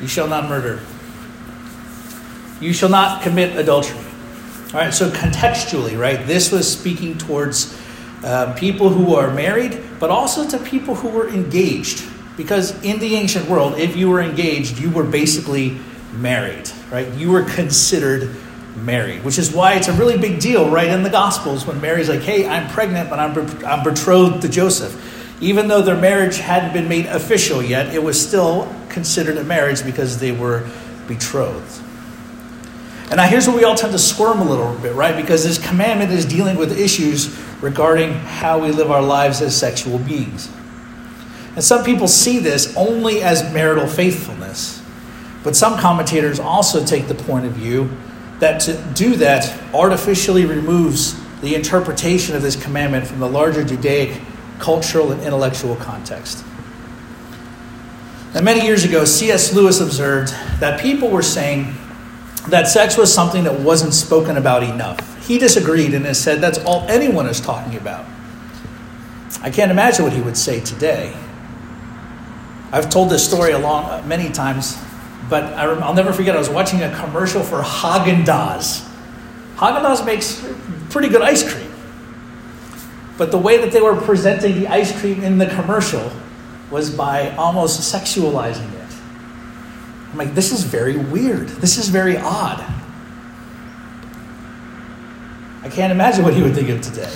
You 0.00 0.06
shall 0.06 0.28
not 0.28 0.48
murder. 0.48 0.80
You 2.60 2.72
shall 2.72 2.90
not 2.90 3.22
commit 3.22 3.56
adultery. 3.56 3.98
All 4.74 4.80
right, 4.80 4.92
so 4.92 5.08
contextually, 5.10 5.98
right, 5.98 6.26
this 6.26 6.50
was 6.50 6.70
speaking 6.70 7.16
towards 7.16 7.80
uh, 8.22 8.54
people 8.54 8.88
who 8.88 9.14
are 9.14 9.32
married, 9.32 9.80
but 10.00 10.10
also 10.10 10.48
to 10.48 10.58
people 10.58 10.94
who 10.94 11.08
were 11.08 11.28
engaged. 11.28 12.04
Because 12.36 12.82
in 12.82 12.98
the 12.98 13.14
ancient 13.14 13.48
world, 13.48 13.78
if 13.78 13.96
you 13.96 14.10
were 14.10 14.20
engaged, 14.20 14.78
you 14.78 14.90
were 14.90 15.04
basically 15.04 15.78
married, 16.12 16.70
right? 16.90 17.08
You 17.14 17.30
were 17.30 17.44
considered 17.44 18.34
married, 18.76 19.22
which 19.24 19.38
is 19.38 19.52
why 19.52 19.74
it's 19.74 19.88
a 19.88 19.92
really 19.92 20.18
big 20.18 20.40
deal, 20.40 20.68
right, 20.68 20.88
in 20.88 21.02
the 21.02 21.10
Gospels 21.10 21.64
when 21.64 21.80
Mary's 21.80 22.08
like, 22.08 22.22
hey, 22.22 22.46
I'm 22.46 22.68
pregnant, 22.70 23.08
but 23.08 23.20
I'm, 23.20 23.64
I'm 23.64 23.84
betrothed 23.84 24.42
to 24.42 24.48
Joseph. 24.48 25.13
Even 25.40 25.68
though 25.68 25.82
their 25.82 25.96
marriage 25.96 26.38
hadn't 26.38 26.72
been 26.72 26.88
made 26.88 27.06
official 27.06 27.62
yet, 27.62 27.94
it 27.94 28.02
was 28.02 28.24
still 28.24 28.72
considered 28.88 29.36
a 29.36 29.44
marriage 29.44 29.84
because 29.84 30.18
they 30.18 30.32
were 30.32 30.68
betrothed. 31.08 31.82
And 33.10 33.16
now 33.16 33.26
here's 33.26 33.46
where 33.46 33.56
we 33.56 33.64
all 33.64 33.74
tend 33.74 33.92
to 33.92 33.98
squirm 33.98 34.40
a 34.40 34.44
little 34.44 34.74
bit, 34.78 34.94
right? 34.94 35.14
Because 35.14 35.44
this 35.44 35.58
commandment 35.58 36.10
is 36.10 36.24
dealing 36.24 36.56
with 36.56 36.78
issues 36.78 37.36
regarding 37.60 38.12
how 38.12 38.58
we 38.58 38.70
live 38.70 38.90
our 38.90 39.02
lives 39.02 39.40
as 39.42 39.56
sexual 39.56 39.98
beings. 39.98 40.50
And 41.54 41.62
some 41.62 41.84
people 41.84 42.08
see 42.08 42.38
this 42.38 42.74
only 42.76 43.22
as 43.22 43.52
marital 43.52 43.86
faithfulness. 43.86 44.82
But 45.42 45.54
some 45.54 45.78
commentators 45.78 46.40
also 46.40 46.84
take 46.84 47.06
the 47.06 47.14
point 47.14 47.44
of 47.44 47.52
view 47.52 47.90
that 48.40 48.60
to 48.62 48.74
do 48.94 49.16
that 49.16 49.62
artificially 49.74 50.46
removes 50.46 51.20
the 51.40 51.54
interpretation 51.54 52.34
of 52.34 52.42
this 52.42 52.56
commandment 52.60 53.06
from 53.06 53.20
the 53.20 53.28
larger 53.28 53.62
Judaic 53.62 54.20
cultural 54.58 55.12
and 55.12 55.22
intellectual 55.22 55.76
context. 55.76 56.44
Now, 58.34 58.40
many 58.40 58.64
years 58.64 58.84
ago, 58.84 59.04
C.S. 59.04 59.52
Lewis 59.52 59.80
observed 59.80 60.32
that 60.58 60.80
people 60.80 61.08
were 61.08 61.22
saying 61.22 61.74
that 62.48 62.66
sex 62.68 62.96
was 62.96 63.12
something 63.12 63.44
that 63.44 63.60
wasn't 63.60 63.94
spoken 63.94 64.36
about 64.36 64.62
enough. 64.62 65.26
He 65.26 65.38
disagreed 65.38 65.94
and 65.94 66.04
has 66.04 66.20
said 66.20 66.40
that's 66.40 66.58
all 66.64 66.84
anyone 66.88 67.26
is 67.26 67.40
talking 67.40 67.76
about. 67.76 68.04
I 69.40 69.50
can't 69.50 69.70
imagine 69.70 70.04
what 70.04 70.12
he 70.12 70.20
would 70.20 70.36
say 70.36 70.60
today. 70.60 71.14
I've 72.72 72.90
told 72.90 73.08
this 73.08 73.24
story 73.24 73.52
along 73.52 73.84
uh, 73.84 74.02
many 74.06 74.30
times, 74.30 74.76
but 75.30 75.44
I, 75.44 75.66
will 75.66 75.94
never 75.94 76.12
forget. 76.12 76.34
I 76.34 76.38
was 76.38 76.50
watching 76.50 76.82
a 76.82 76.94
commercial 76.96 77.42
for 77.42 77.62
Haagen 77.62 78.24
Dazs. 78.24 78.84
Haagen 79.56 79.82
Dazs 79.82 80.04
makes 80.04 80.44
pretty 80.90 81.08
good 81.08 81.22
ice 81.22 81.48
cream, 81.48 81.63
but 83.16 83.30
the 83.30 83.38
way 83.38 83.58
that 83.58 83.72
they 83.72 83.80
were 83.80 83.96
presenting 83.96 84.58
the 84.58 84.68
ice 84.68 84.98
cream 85.00 85.22
in 85.22 85.38
the 85.38 85.46
commercial 85.46 86.10
was 86.70 86.90
by 86.90 87.30
almost 87.36 87.92
sexualizing 87.92 88.72
it. 88.74 88.96
I'm 90.12 90.18
like, 90.18 90.34
this 90.34 90.52
is 90.52 90.64
very 90.64 90.96
weird. 90.96 91.48
This 91.48 91.76
is 91.76 91.88
very 91.88 92.16
odd. 92.16 92.60
I 95.62 95.68
can't 95.68 95.92
imagine 95.92 96.24
what 96.24 96.34
he 96.34 96.42
would 96.42 96.54
think 96.54 96.68
of 96.68 96.82
today. 96.82 97.12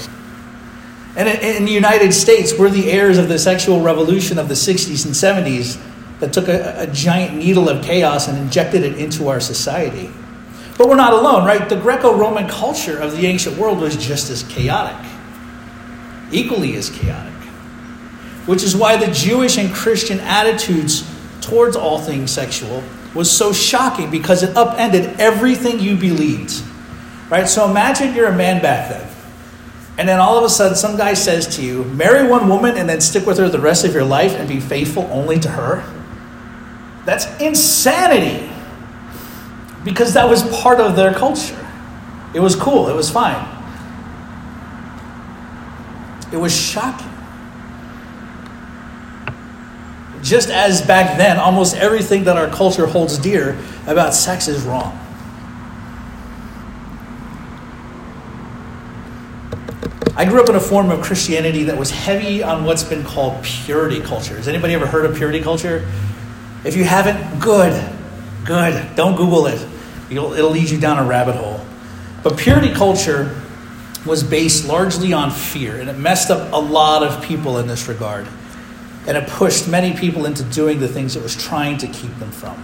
And 1.16 1.28
in 1.28 1.64
the 1.64 1.72
United 1.72 2.12
States, 2.12 2.56
we're 2.56 2.70
the 2.70 2.90
heirs 2.90 3.18
of 3.18 3.28
the 3.28 3.38
sexual 3.38 3.80
revolution 3.80 4.38
of 4.38 4.48
the 4.48 4.54
60s 4.54 5.04
and 5.04 5.14
70s 5.14 5.80
that 6.20 6.32
took 6.32 6.48
a, 6.48 6.82
a 6.82 6.86
giant 6.86 7.36
needle 7.36 7.68
of 7.68 7.84
chaos 7.84 8.28
and 8.28 8.38
injected 8.38 8.84
it 8.84 8.98
into 8.98 9.28
our 9.28 9.40
society. 9.40 10.10
But 10.76 10.88
we're 10.88 10.96
not 10.96 11.12
alone, 11.12 11.44
right? 11.44 11.68
The 11.68 11.76
Greco 11.76 12.16
Roman 12.16 12.48
culture 12.48 12.98
of 12.98 13.16
the 13.16 13.26
ancient 13.26 13.58
world 13.58 13.80
was 13.80 13.96
just 13.96 14.30
as 14.30 14.44
chaotic, 14.44 15.04
equally 16.32 16.76
as 16.76 16.90
chaotic. 16.90 17.32
Which 18.46 18.62
is 18.62 18.76
why 18.76 18.96
the 18.96 19.12
Jewish 19.12 19.58
and 19.58 19.72
Christian 19.72 20.20
attitudes 20.20 21.08
towards 21.40 21.76
all 21.76 21.98
things 21.98 22.30
sexual 22.30 22.82
was 23.14 23.30
so 23.30 23.52
shocking 23.52 24.10
because 24.10 24.42
it 24.42 24.56
upended 24.56 25.20
everything 25.20 25.80
you 25.80 25.96
believed. 25.96 26.62
Right? 27.30 27.48
So 27.48 27.68
imagine 27.68 28.14
you're 28.14 28.28
a 28.28 28.36
man 28.36 28.62
back 28.62 28.90
then. 28.90 29.08
And 29.98 30.08
then 30.08 30.20
all 30.20 30.38
of 30.38 30.44
a 30.44 30.48
sudden, 30.48 30.76
some 30.76 30.96
guy 30.96 31.14
says 31.14 31.56
to 31.56 31.62
you, 31.62 31.84
marry 31.84 32.26
one 32.28 32.48
woman 32.48 32.76
and 32.76 32.88
then 32.88 33.00
stick 33.00 33.26
with 33.26 33.38
her 33.38 33.48
the 33.48 33.58
rest 33.58 33.84
of 33.84 33.92
your 33.92 34.04
life 34.04 34.34
and 34.34 34.48
be 34.48 34.60
faithful 34.60 35.08
only 35.10 35.40
to 35.40 35.48
her. 35.48 35.82
That's 37.04 37.26
insanity. 37.40 38.48
Because 39.84 40.14
that 40.14 40.28
was 40.28 40.42
part 40.60 40.78
of 40.78 40.94
their 40.94 41.12
culture. 41.12 41.58
It 42.32 42.40
was 42.40 42.54
cool, 42.54 42.88
it 42.88 42.94
was 42.94 43.10
fine. 43.10 43.57
It 46.32 46.36
was 46.36 46.54
shocking. 46.54 47.10
Just 50.22 50.50
as 50.50 50.82
back 50.82 51.16
then, 51.16 51.38
almost 51.38 51.76
everything 51.76 52.24
that 52.24 52.36
our 52.36 52.48
culture 52.48 52.86
holds 52.86 53.18
dear 53.18 53.56
about 53.86 54.14
sex 54.14 54.48
is 54.48 54.62
wrong. 54.64 54.98
I 60.16 60.24
grew 60.24 60.42
up 60.42 60.48
in 60.48 60.56
a 60.56 60.60
form 60.60 60.90
of 60.90 61.00
Christianity 61.00 61.64
that 61.64 61.78
was 61.78 61.92
heavy 61.92 62.42
on 62.42 62.64
what's 62.64 62.82
been 62.82 63.04
called 63.04 63.42
purity 63.44 64.00
culture. 64.00 64.36
Has 64.36 64.48
anybody 64.48 64.74
ever 64.74 64.84
heard 64.86 65.06
of 65.06 65.16
purity 65.16 65.40
culture? 65.40 65.88
If 66.64 66.76
you 66.76 66.82
haven't, 66.82 67.38
good, 67.38 67.88
good. 68.44 68.96
Don't 68.96 69.14
Google 69.14 69.46
it, 69.46 69.64
it'll, 70.10 70.32
it'll 70.32 70.50
lead 70.50 70.70
you 70.70 70.80
down 70.80 70.98
a 70.98 71.08
rabbit 71.08 71.36
hole. 71.36 71.64
But 72.24 72.36
purity 72.36 72.74
culture 72.74 73.40
was 74.08 74.24
based 74.24 74.66
largely 74.66 75.12
on 75.12 75.30
fear, 75.30 75.78
and 75.78 75.88
it 75.88 75.96
messed 75.96 76.30
up 76.30 76.52
a 76.52 76.58
lot 76.58 77.02
of 77.02 77.22
people 77.22 77.58
in 77.58 77.68
this 77.68 77.86
regard 77.86 78.26
and 79.08 79.16
it 79.16 79.26
pushed 79.26 79.66
many 79.66 79.94
people 79.94 80.26
into 80.26 80.42
doing 80.44 80.80
the 80.80 80.86
things 80.86 81.16
it 81.16 81.22
was 81.22 81.34
trying 81.34 81.78
to 81.78 81.86
keep 81.86 82.14
them 82.18 82.30
from. 82.30 82.62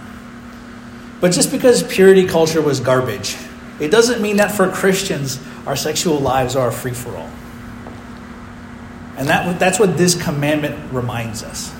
But 1.19 1.31
just 1.31 1.51
because 1.51 1.81
purity 1.81 2.27
culture 2.27 2.61
was 2.61 2.79
garbage, 2.79 3.35
it 3.79 3.89
doesn't 3.89 4.21
mean 4.21 4.37
that 4.37 4.51
for 4.51 4.69
Christians, 4.69 5.39
our 5.65 5.75
sexual 5.75 6.19
lives 6.19 6.55
are 6.55 6.67
a 6.67 6.71
free 6.71 6.93
for 6.93 7.09
all. 7.17 7.31
And 9.17 9.27
that, 9.27 9.59
that's 9.59 9.79
what 9.79 9.97
this 9.97 10.21
commandment 10.21 10.93
reminds 10.93 11.41
us. 11.41 11.73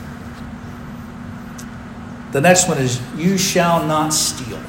The 2.32 2.42
next 2.42 2.68
one 2.68 2.80
is, 2.80 3.00
You 3.16 3.38
shall 3.38 3.86
not 3.86 4.14
steal. 4.14 4.60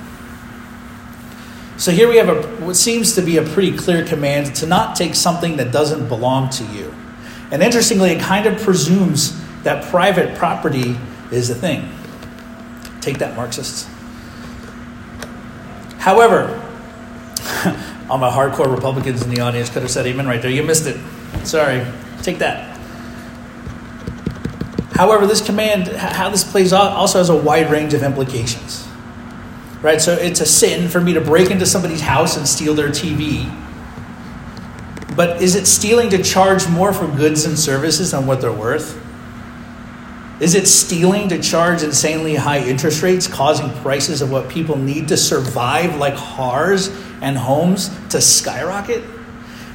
So 1.78 1.92
here 1.92 2.08
we 2.08 2.16
have 2.16 2.28
a, 2.28 2.42
what 2.64 2.74
seems 2.74 3.14
to 3.16 3.22
be 3.22 3.36
a 3.36 3.42
pretty 3.42 3.76
clear 3.76 4.04
command 4.04 4.54
to 4.56 4.66
not 4.66 4.96
take 4.96 5.14
something 5.14 5.58
that 5.58 5.72
doesn't 5.72 6.08
belong 6.08 6.48
to 6.50 6.64
you. 6.66 6.94
And 7.50 7.62
interestingly, 7.62 8.10
it 8.10 8.20
kind 8.20 8.46
of 8.46 8.60
presumes 8.60 9.38
that 9.62 9.84
private 9.90 10.36
property 10.38 10.96
is 11.30 11.50
a 11.50 11.54
thing. 11.54 11.88
Take 13.00 13.18
that, 13.18 13.36
Marxists. 13.36 13.88
However, 15.98 16.62
all 18.08 18.18
my 18.18 18.30
hardcore 18.30 18.72
Republicans 18.72 19.22
in 19.22 19.30
the 19.30 19.40
audience 19.40 19.68
could 19.68 19.82
have 19.82 19.90
said 19.90 20.06
amen 20.06 20.26
right 20.26 20.40
there. 20.40 20.50
You 20.50 20.62
missed 20.62 20.86
it. 20.86 20.96
Sorry. 21.44 21.86
Take 22.22 22.38
that. 22.38 22.76
However, 24.92 25.26
this 25.26 25.44
command, 25.44 25.88
how 25.88 26.30
this 26.30 26.42
plays 26.42 26.72
out, 26.72 26.92
also 26.92 27.18
has 27.18 27.28
a 27.28 27.36
wide 27.36 27.70
range 27.70 27.92
of 27.92 28.02
implications. 28.02 28.85
Right? 29.82 30.00
So 30.00 30.14
it's 30.14 30.40
a 30.40 30.46
sin 30.46 30.88
for 30.88 31.00
me 31.00 31.12
to 31.14 31.20
break 31.20 31.50
into 31.50 31.66
somebody's 31.66 32.00
house 32.00 32.36
and 32.36 32.48
steal 32.48 32.74
their 32.74 32.88
TV. 32.88 33.50
But 35.14 35.40
is 35.40 35.54
it 35.54 35.66
stealing 35.66 36.10
to 36.10 36.22
charge 36.22 36.68
more 36.68 36.92
for 36.92 37.06
goods 37.06 37.44
and 37.44 37.58
services 37.58 38.10
than 38.10 38.26
what 38.26 38.40
they're 38.40 38.52
worth? 38.52 39.02
Is 40.38 40.54
it 40.54 40.68
stealing 40.68 41.30
to 41.30 41.40
charge 41.40 41.82
insanely 41.82 42.34
high 42.34 42.58
interest 42.58 43.02
rates, 43.02 43.26
causing 43.26 43.70
prices 43.80 44.20
of 44.20 44.30
what 44.30 44.50
people 44.50 44.76
need 44.76 45.08
to 45.08 45.16
survive, 45.16 45.96
like 45.96 46.14
cars 46.14 46.88
and 47.22 47.38
homes, 47.38 47.88
to 48.10 48.20
skyrocket? 48.20 49.02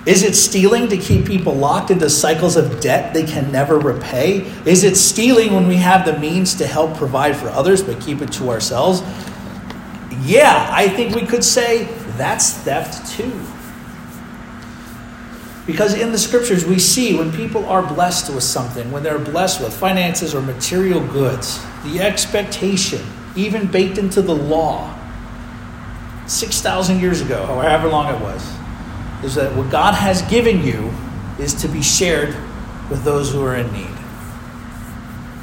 Is 0.06 0.22
it 0.24 0.36
stealing 0.36 0.88
to 0.90 0.98
keep 0.98 1.26
people 1.26 1.54
locked 1.54 1.90
into 1.90 2.10
cycles 2.10 2.56
of 2.58 2.80
debt 2.80 3.14
they 3.14 3.24
can 3.24 3.52
never 3.52 3.80
repay? 3.80 4.42
Is 4.66 4.84
it 4.84 4.96
stealing 4.98 5.54
when 5.54 5.68
we 5.68 5.78
have 5.78 6.06
the 6.06 6.18
means 6.20 6.54
to 6.56 6.68
help 6.68 6.96
provide 6.96 7.36
for 7.36 7.50
others 7.50 7.82
but 7.82 8.00
keep 8.00 8.22
it 8.22 8.32
to 8.34 8.50
ourselves? 8.52 9.02
Yeah, 10.24 10.70
I 10.72 10.88
think 10.88 11.16
we 11.16 11.26
could 11.26 11.44
say 11.44 11.86
that's 12.18 12.54
theft 12.54 13.16
too. 13.16 13.32
Because 15.66 15.94
in 15.94 16.12
the 16.12 16.18
scriptures, 16.18 16.66
we 16.66 16.80
see 16.80 17.18
when 17.18 17.32
people 17.32 17.66
are 17.66 17.82
blessed 17.82 18.34
with 18.34 18.44
something, 18.44 18.92
when 18.92 19.04
they're 19.04 19.20
blessed 19.20 19.62
with 19.62 19.74
finances 19.74 20.34
or 20.34 20.42
material 20.42 21.06
goods, 21.08 21.64
the 21.84 22.02
expectation, 22.02 23.02
even 23.36 23.68
baked 23.68 23.98
into 23.98 24.22
the 24.22 24.36
law, 24.36 24.98
6,000 26.28 27.00
years 27.00 27.22
ago, 27.22 27.46
however 27.46 27.88
long 27.88 28.14
it 28.14 28.22
was, 28.22 28.44
is 29.24 29.36
that 29.36 29.56
what 29.56 29.70
God 29.72 29.94
has 29.94 30.22
given 30.24 30.64
you 30.64 30.92
is 31.40 31.54
to 31.62 31.68
be 31.68 31.82
shared 31.82 32.36
with 32.90 33.04
those 33.04 33.32
who 33.32 33.44
are 33.44 33.56
in 33.56 33.72
need. 33.72 33.98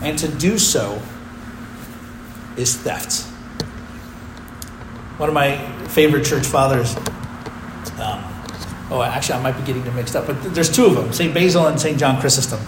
And 0.02 0.18
to 0.18 0.28
do 0.28 0.58
so 0.58 1.00
is 2.56 2.76
theft. 2.76 3.27
One 5.18 5.28
of 5.28 5.34
my 5.34 5.56
favorite 5.88 6.25
church 6.25 6.46
fathers, 6.46 6.96
um, 7.98 8.25
oh, 8.90 9.02
actually, 9.02 9.34
I 9.34 9.42
might 9.42 9.58
be 9.58 9.64
getting 9.64 9.84
them 9.84 9.96
mixed 9.96 10.16
up, 10.16 10.26
but 10.26 10.54
there's 10.54 10.75
two 10.75 10.87
of 10.87 10.94
them 10.94 11.12
St. 11.12 11.34
Basil 11.34 11.66
and 11.66 11.78
St. 11.80 11.98
John 11.98 12.20
Chrysostom. 12.20 12.60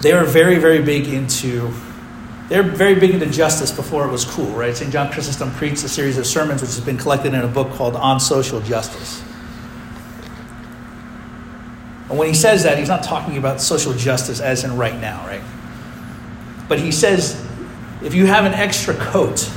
They 0.00 0.14
were 0.14 0.24
very, 0.24 0.58
very 0.58 0.82
big 0.82 1.08
into. 1.08 1.72
They're 2.48 2.62
very 2.62 2.94
big 2.94 3.10
into 3.10 3.26
justice 3.26 3.72
before 3.72 4.06
it 4.06 4.10
was 4.10 4.24
cool, 4.24 4.50
right? 4.50 4.76
St. 4.76 4.92
John 4.92 5.10
Chrysostom 5.10 5.50
preached 5.52 5.82
a 5.82 5.88
series 5.88 6.18
of 6.18 6.26
sermons 6.26 6.60
which 6.60 6.70
has 6.70 6.80
been 6.80 6.98
collected 6.98 7.34
in 7.34 7.40
a 7.40 7.48
book 7.48 7.72
called 7.72 7.96
On 7.96 8.20
Social 8.20 8.60
Justice. 8.60 9.22
And 12.10 12.18
when 12.18 12.28
he 12.28 12.34
says 12.34 12.62
that, 12.64 12.78
he's 12.78 12.88
not 12.88 13.02
talking 13.02 13.38
about 13.38 13.60
social 13.62 13.94
justice 13.94 14.40
as 14.40 14.62
in 14.62 14.76
right 14.76 14.94
now, 15.00 15.26
right? 15.26 15.42
But 16.68 16.78
he 16.78 16.92
says 16.92 17.42
if 18.02 18.12
you 18.12 18.26
have 18.26 18.44
an 18.44 18.52
extra 18.52 18.94
coat, 18.94 19.50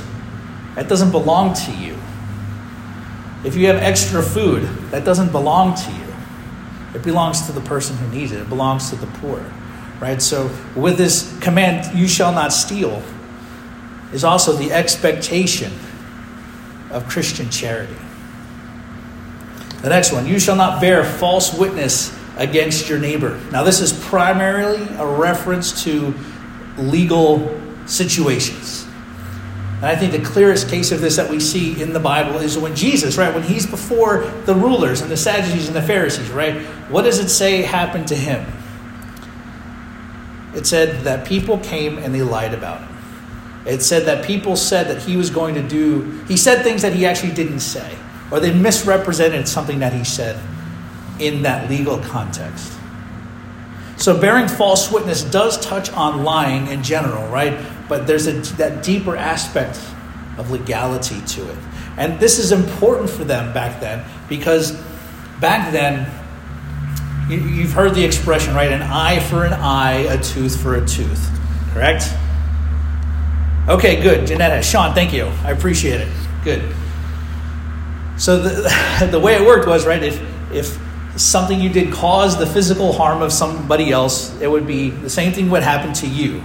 that 0.74 0.88
doesn't 0.88 1.10
belong 1.10 1.52
to 1.54 1.72
you. 1.72 1.97
If 3.44 3.56
you 3.56 3.66
have 3.68 3.76
extra 3.76 4.22
food, 4.22 4.64
that 4.90 5.04
doesn't 5.04 5.30
belong 5.30 5.76
to 5.76 5.92
you. 5.92 6.14
It 6.94 7.02
belongs 7.02 7.46
to 7.46 7.52
the 7.52 7.60
person 7.60 7.96
who 7.96 8.08
needs 8.08 8.32
it, 8.32 8.40
it 8.40 8.48
belongs 8.48 8.90
to 8.90 8.96
the 8.96 9.06
poor. 9.18 9.44
Right? 10.00 10.22
So, 10.22 10.50
with 10.76 10.96
this 10.96 11.36
command, 11.40 11.96
you 11.98 12.06
shall 12.06 12.32
not 12.32 12.52
steal, 12.52 13.02
is 14.12 14.24
also 14.24 14.52
the 14.52 14.72
expectation 14.72 15.72
of 16.90 17.08
Christian 17.08 17.50
charity. 17.50 17.96
The 19.82 19.90
next 19.90 20.12
one, 20.12 20.26
you 20.26 20.40
shall 20.40 20.56
not 20.56 20.80
bear 20.80 21.04
false 21.04 21.52
witness 21.54 22.16
against 22.36 22.88
your 22.88 22.98
neighbor. 22.98 23.40
Now, 23.52 23.62
this 23.62 23.80
is 23.80 23.92
primarily 23.92 24.82
a 24.96 25.06
reference 25.06 25.84
to 25.84 26.14
legal 26.76 27.60
situations. 27.86 28.87
And 29.78 29.86
I 29.86 29.94
think 29.94 30.10
the 30.10 30.20
clearest 30.20 30.68
case 30.68 30.90
of 30.90 31.00
this 31.00 31.16
that 31.16 31.30
we 31.30 31.38
see 31.38 31.80
in 31.80 31.92
the 31.92 32.00
Bible 32.00 32.38
is 32.38 32.58
when 32.58 32.74
Jesus, 32.74 33.16
right, 33.16 33.32
when 33.32 33.44
he's 33.44 33.64
before 33.64 34.24
the 34.44 34.54
rulers 34.54 35.00
and 35.00 35.10
the 35.10 35.16
Sadducees 35.16 35.68
and 35.68 35.76
the 35.76 35.82
Pharisees, 35.82 36.30
right, 36.30 36.60
what 36.90 37.02
does 37.02 37.20
it 37.20 37.28
say 37.28 37.62
happened 37.62 38.08
to 38.08 38.16
him? 38.16 38.44
It 40.54 40.66
said 40.66 41.04
that 41.04 41.24
people 41.24 41.58
came 41.58 41.98
and 41.98 42.12
they 42.12 42.22
lied 42.22 42.54
about 42.54 42.80
him. 42.80 42.96
It 43.66 43.82
said 43.82 44.06
that 44.06 44.24
people 44.24 44.56
said 44.56 44.88
that 44.88 45.00
he 45.02 45.16
was 45.16 45.30
going 45.30 45.54
to 45.54 45.62
do, 45.62 46.24
he 46.26 46.36
said 46.36 46.64
things 46.64 46.82
that 46.82 46.94
he 46.94 47.06
actually 47.06 47.32
didn't 47.32 47.60
say, 47.60 47.96
or 48.32 48.40
they 48.40 48.52
misrepresented 48.52 49.46
something 49.46 49.78
that 49.78 49.92
he 49.92 50.02
said 50.02 50.40
in 51.20 51.42
that 51.42 51.70
legal 51.70 51.98
context. 51.98 52.77
So, 53.98 54.18
bearing 54.18 54.46
false 54.46 54.92
witness 54.92 55.24
does 55.24 55.58
touch 55.58 55.92
on 55.92 56.22
lying 56.22 56.68
in 56.68 56.84
general, 56.84 57.28
right? 57.30 57.58
But 57.88 58.06
there's 58.06 58.28
a, 58.28 58.32
that 58.56 58.82
deeper 58.82 59.16
aspect 59.16 59.80
of 60.38 60.52
legality 60.52 61.20
to 61.20 61.50
it. 61.50 61.58
And 61.96 62.20
this 62.20 62.38
is 62.38 62.52
important 62.52 63.10
for 63.10 63.24
them 63.24 63.52
back 63.52 63.80
then 63.80 64.04
because 64.28 64.80
back 65.40 65.72
then, 65.72 66.08
you, 67.28 67.38
you've 67.40 67.72
heard 67.72 67.94
the 67.94 68.04
expression, 68.04 68.54
right? 68.54 68.70
An 68.70 68.82
eye 68.82 69.18
for 69.18 69.44
an 69.44 69.52
eye, 69.52 70.02
a 70.12 70.22
tooth 70.22 70.60
for 70.62 70.76
a 70.76 70.86
tooth, 70.86 71.28
correct? 71.72 72.04
Okay, 73.68 74.00
good. 74.00 74.28
Janetta, 74.28 74.62
Sean, 74.62 74.94
thank 74.94 75.12
you. 75.12 75.26
I 75.42 75.50
appreciate 75.50 76.00
it. 76.00 76.08
Good. 76.44 76.74
So 78.16 78.40
the, 78.40 79.08
the 79.10 79.20
way 79.20 79.34
it 79.34 79.44
worked 79.44 79.66
was, 79.66 79.86
right, 79.86 80.02
if, 80.02 80.22
if 80.52 80.78
something 81.18 81.60
you 81.60 81.68
did 81.68 81.92
caused 81.92 82.38
the 82.38 82.46
physical 82.46 82.92
harm 82.92 83.22
of 83.22 83.32
somebody 83.32 83.90
else, 83.90 84.38
it 84.40 84.50
would 84.50 84.66
be 84.66 84.90
the 84.90 85.10
same 85.10 85.32
thing 85.32 85.50
would 85.50 85.62
happen 85.62 85.92
to 85.94 86.06
you. 86.06 86.42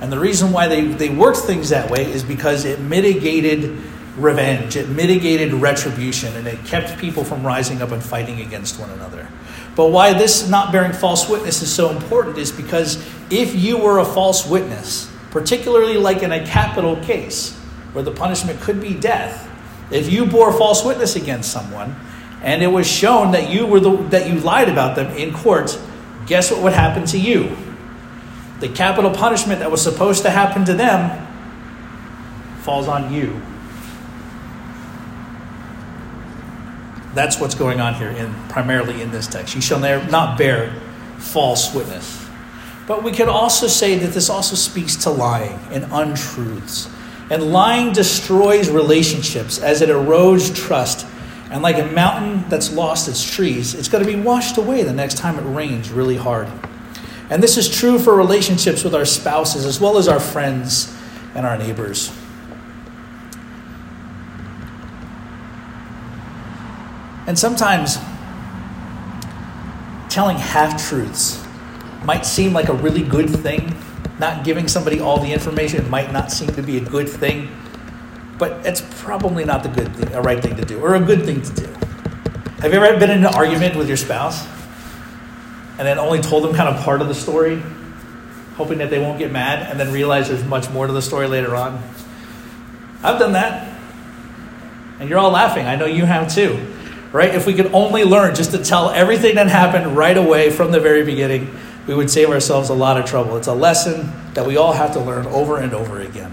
And 0.00 0.12
the 0.12 0.18
reason 0.18 0.52
why 0.52 0.68
they, 0.68 0.82
they 0.84 1.08
worked 1.08 1.38
things 1.38 1.70
that 1.70 1.90
way 1.90 2.04
is 2.04 2.22
because 2.22 2.64
it 2.64 2.80
mitigated 2.80 3.76
revenge, 4.16 4.76
it 4.76 4.88
mitigated 4.88 5.52
retribution, 5.52 6.34
and 6.36 6.46
it 6.46 6.64
kept 6.64 6.98
people 6.98 7.24
from 7.24 7.46
rising 7.46 7.82
up 7.82 7.92
and 7.92 8.02
fighting 8.02 8.40
against 8.40 8.78
one 8.78 8.90
another. 8.90 9.28
But 9.76 9.90
why 9.90 10.12
this 10.12 10.48
not 10.48 10.72
bearing 10.72 10.92
false 10.92 11.28
witness 11.28 11.62
is 11.62 11.72
so 11.72 11.90
important 11.90 12.38
is 12.38 12.50
because 12.50 12.96
if 13.30 13.54
you 13.54 13.78
were 13.78 13.98
a 13.98 14.04
false 14.04 14.46
witness, 14.46 15.10
particularly 15.30 15.96
like 15.96 16.22
in 16.22 16.32
a 16.32 16.44
capital 16.44 16.96
case 16.96 17.52
where 17.92 18.02
the 18.02 18.10
punishment 18.10 18.60
could 18.60 18.80
be 18.80 18.94
death, 18.94 19.48
if 19.90 20.10
you 20.10 20.26
bore 20.26 20.52
false 20.52 20.84
witness 20.84 21.16
against 21.16 21.52
someone, 21.52 21.94
and 22.42 22.62
it 22.62 22.68
was 22.68 22.86
shown 22.86 23.32
that 23.32 23.50
you 23.50 23.66
were 23.66 23.80
the, 23.80 23.96
that 24.08 24.28
you 24.28 24.40
lied 24.40 24.68
about 24.68 24.96
them 24.96 25.14
in 25.16 25.32
court, 25.32 25.78
guess 26.26 26.50
what 26.50 26.62
would 26.62 26.72
happen 26.72 27.04
to 27.06 27.18
you? 27.18 27.56
The 28.60 28.68
capital 28.68 29.10
punishment 29.10 29.60
that 29.60 29.70
was 29.70 29.82
supposed 29.82 30.22
to 30.22 30.30
happen 30.30 30.64
to 30.64 30.74
them 30.74 31.26
falls 32.62 32.88
on 32.88 33.12
you. 33.12 33.40
That's 37.14 37.40
what's 37.40 37.54
going 37.54 37.80
on 37.80 37.94
here 37.94 38.10
in 38.10 38.32
primarily 38.48 39.02
in 39.02 39.10
this 39.10 39.26
text. 39.26 39.54
You 39.54 39.60
shall 39.60 39.80
not 39.80 40.38
bear 40.38 40.72
false 41.18 41.74
witness. 41.74 42.26
But 42.86 43.02
we 43.02 43.12
could 43.12 43.28
also 43.28 43.66
say 43.66 43.98
that 43.98 44.12
this 44.12 44.30
also 44.30 44.54
speaks 44.54 44.96
to 44.96 45.10
lying 45.10 45.58
and 45.70 45.86
untruths. 45.90 46.88
And 47.30 47.52
lying 47.52 47.92
destroys 47.92 48.70
relationships 48.70 49.58
as 49.58 49.82
it 49.82 49.88
erodes 49.88 50.54
trust 50.54 51.06
and 51.50 51.62
like 51.62 51.78
a 51.78 51.86
mountain 51.86 52.48
that's 52.48 52.72
lost 52.72 53.08
its 53.08 53.22
trees, 53.22 53.74
it's 53.74 53.88
going 53.88 54.04
to 54.04 54.10
be 54.10 54.20
washed 54.20 54.58
away 54.58 54.82
the 54.82 54.92
next 54.92 55.16
time 55.16 55.38
it 55.38 55.54
rains 55.54 55.90
really 55.90 56.16
hard. 56.16 56.48
And 57.30 57.42
this 57.42 57.56
is 57.56 57.68
true 57.68 57.98
for 57.98 58.14
relationships 58.14 58.84
with 58.84 58.94
our 58.94 59.04
spouses 59.04 59.64
as 59.64 59.80
well 59.80 59.98
as 59.98 60.08
our 60.08 60.20
friends 60.20 60.94
and 61.34 61.46
our 61.46 61.58
neighbors. 61.58 62.10
And 67.26 67.38
sometimes 67.38 67.98
telling 70.08 70.38
half 70.38 70.88
truths 70.88 71.44
might 72.04 72.24
seem 72.24 72.54
like 72.54 72.68
a 72.70 72.72
really 72.72 73.02
good 73.02 73.28
thing. 73.28 73.76
Not 74.18 74.44
giving 74.44 74.66
somebody 74.66 74.98
all 74.98 75.20
the 75.20 75.30
information 75.30 75.88
might 75.90 76.10
not 76.10 76.32
seem 76.32 76.48
to 76.54 76.62
be 76.62 76.78
a 76.78 76.80
good 76.80 77.08
thing. 77.08 77.50
But 78.38 78.64
it's 78.64 78.82
probably 79.02 79.44
not 79.44 79.62
the 79.62 79.68
good 79.68 79.94
thing, 79.96 80.14
a 80.14 80.22
right 80.22 80.40
thing 80.40 80.56
to 80.56 80.64
do, 80.64 80.80
or 80.80 80.94
a 80.94 81.00
good 81.00 81.24
thing 81.24 81.42
to 81.42 81.54
do. 81.54 81.66
Have 82.60 82.72
you 82.72 82.82
ever 82.82 82.98
been 82.98 83.10
in 83.10 83.18
an 83.18 83.34
argument 83.34 83.76
with 83.76 83.88
your 83.88 83.96
spouse 83.96 84.46
and 85.78 85.86
then 85.86 85.98
only 85.98 86.20
told 86.20 86.44
them 86.44 86.54
kind 86.54 86.68
of 86.68 86.82
part 86.84 87.00
of 87.00 87.08
the 87.08 87.14
story, 87.14 87.62
hoping 88.56 88.78
that 88.78 88.90
they 88.90 88.98
won't 88.98 89.18
get 89.18 89.30
mad, 89.30 89.70
and 89.70 89.78
then 89.78 89.92
realize 89.92 90.28
there's 90.28 90.44
much 90.44 90.70
more 90.70 90.86
to 90.86 90.92
the 90.92 91.02
story 91.02 91.26
later 91.26 91.54
on? 91.54 91.82
I've 93.02 93.18
done 93.18 93.32
that. 93.32 93.78
And 94.98 95.08
you're 95.08 95.18
all 95.18 95.30
laughing. 95.30 95.66
I 95.66 95.76
know 95.76 95.86
you 95.86 96.04
have 96.04 96.32
too. 96.32 96.74
Right? 97.12 97.34
If 97.34 97.46
we 97.46 97.54
could 97.54 97.72
only 97.72 98.04
learn 98.04 98.34
just 98.34 98.50
to 98.50 98.62
tell 98.62 98.90
everything 98.90 99.36
that 99.36 99.48
happened 99.48 99.96
right 99.96 100.16
away 100.16 100.50
from 100.50 100.72
the 100.72 100.80
very 100.80 101.04
beginning, 101.04 101.56
we 101.86 101.94
would 101.94 102.10
save 102.10 102.28
ourselves 102.28 102.68
a 102.68 102.74
lot 102.74 102.98
of 102.98 103.06
trouble. 103.06 103.36
It's 103.36 103.46
a 103.46 103.54
lesson 103.54 104.12
that 104.34 104.46
we 104.46 104.58
all 104.58 104.72
have 104.72 104.92
to 104.92 105.00
learn 105.00 105.26
over 105.26 105.56
and 105.56 105.72
over 105.72 106.00
again. 106.00 106.32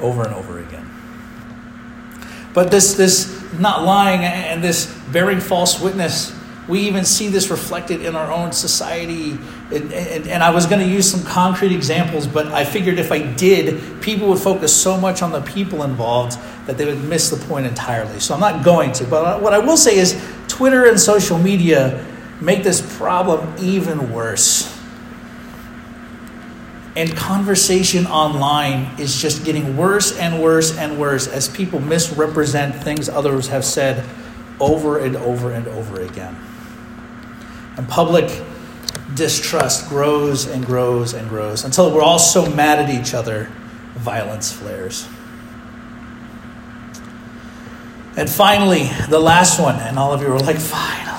Over 0.00 0.24
and 0.24 0.34
over 0.34 0.58
again. 0.58 0.88
But 2.54 2.70
this, 2.70 2.94
this 2.94 3.34
not 3.58 3.84
lying 3.84 4.20
and 4.20 4.62
this 4.62 4.86
bearing 5.12 5.40
false 5.40 5.80
witness 5.80 6.32
we 6.68 6.80
even 6.80 7.06
see 7.06 7.28
this 7.28 7.48
reflected 7.48 8.02
in 8.02 8.14
our 8.14 8.30
own 8.30 8.52
society. 8.52 9.38
And, 9.72 9.92
and, 9.92 10.28
and 10.28 10.42
I 10.42 10.50
was 10.50 10.66
going 10.66 10.80
to 10.80 10.86
use 10.86 11.10
some 11.10 11.24
concrete 11.24 11.72
examples, 11.72 12.26
but 12.26 12.48
I 12.48 12.64
figured 12.64 12.98
if 12.98 13.10
I 13.10 13.20
did, 13.20 14.02
people 14.02 14.28
would 14.28 14.38
focus 14.38 14.78
so 14.78 15.00
much 15.00 15.22
on 15.22 15.32
the 15.32 15.40
people 15.40 15.82
involved 15.82 16.38
that 16.66 16.76
they 16.76 16.84
would 16.84 17.02
miss 17.04 17.30
the 17.30 17.38
point 17.46 17.66
entirely. 17.66 18.20
So 18.20 18.34
I'm 18.34 18.40
not 18.40 18.64
going 18.64 18.92
to. 18.92 19.04
But 19.06 19.42
what 19.42 19.54
I 19.54 19.58
will 19.58 19.78
say 19.78 19.96
is 19.96 20.22
Twitter 20.46 20.86
and 20.86 21.00
social 21.00 21.38
media 21.38 22.04
make 22.42 22.62
this 22.62 22.96
problem 22.98 23.54
even 23.58 24.12
worse. 24.12 24.77
And 26.98 27.16
conversation 27.16 28.08
online 28.08 28.98
is 28.98 29.22
just 29.22 29.44
getting 29.44 29.76
worse 29.76 30.18
and 30.18 30.42
worse 30.42 30.76
and 30.76 30.98
worse 30.98 31.28
as 31.28 31.48
people 31.48 31.78
misrepresent 31.78 32.74
things 32.74 33.08
others 33.08 33.46
have 33.46 33.64
said 33.64 34.04
over 34.58 34.98
and 34.98 35.14
over 35.14 35.52
and 35.52 35.68
over 35.68 36.00
again. 36.00 36.36
And 37.76 37.88
public 37.88 38.42
distrust 39.14 39.88
grows 39.88 40.46
and 40.48 40.66
grows 40.66 41.14
and 41.14 41.28
grows 41.28 41.62
until 41.62 41.94
we're 41.94 42.02
all 42.02 42.18
so 42.18 42.50
mad 42.50 42.80
at 42.80 42.90
each 42.90 43.14
other, 43.14 43.48
violence 43.94 44.50
flares. 44.50 45.06
And 48.16 48.28
finally, 48.28 48.90
the 49.08 49.20
last 49.20 49.60
one, 49.60 49.76
and 49.76 50.00
all 50.00 50.12
of 50.12 50.20
you 50.20 50.32
are 50.32 50.38
like, 50.40 50.58
finally. 50.58 51.17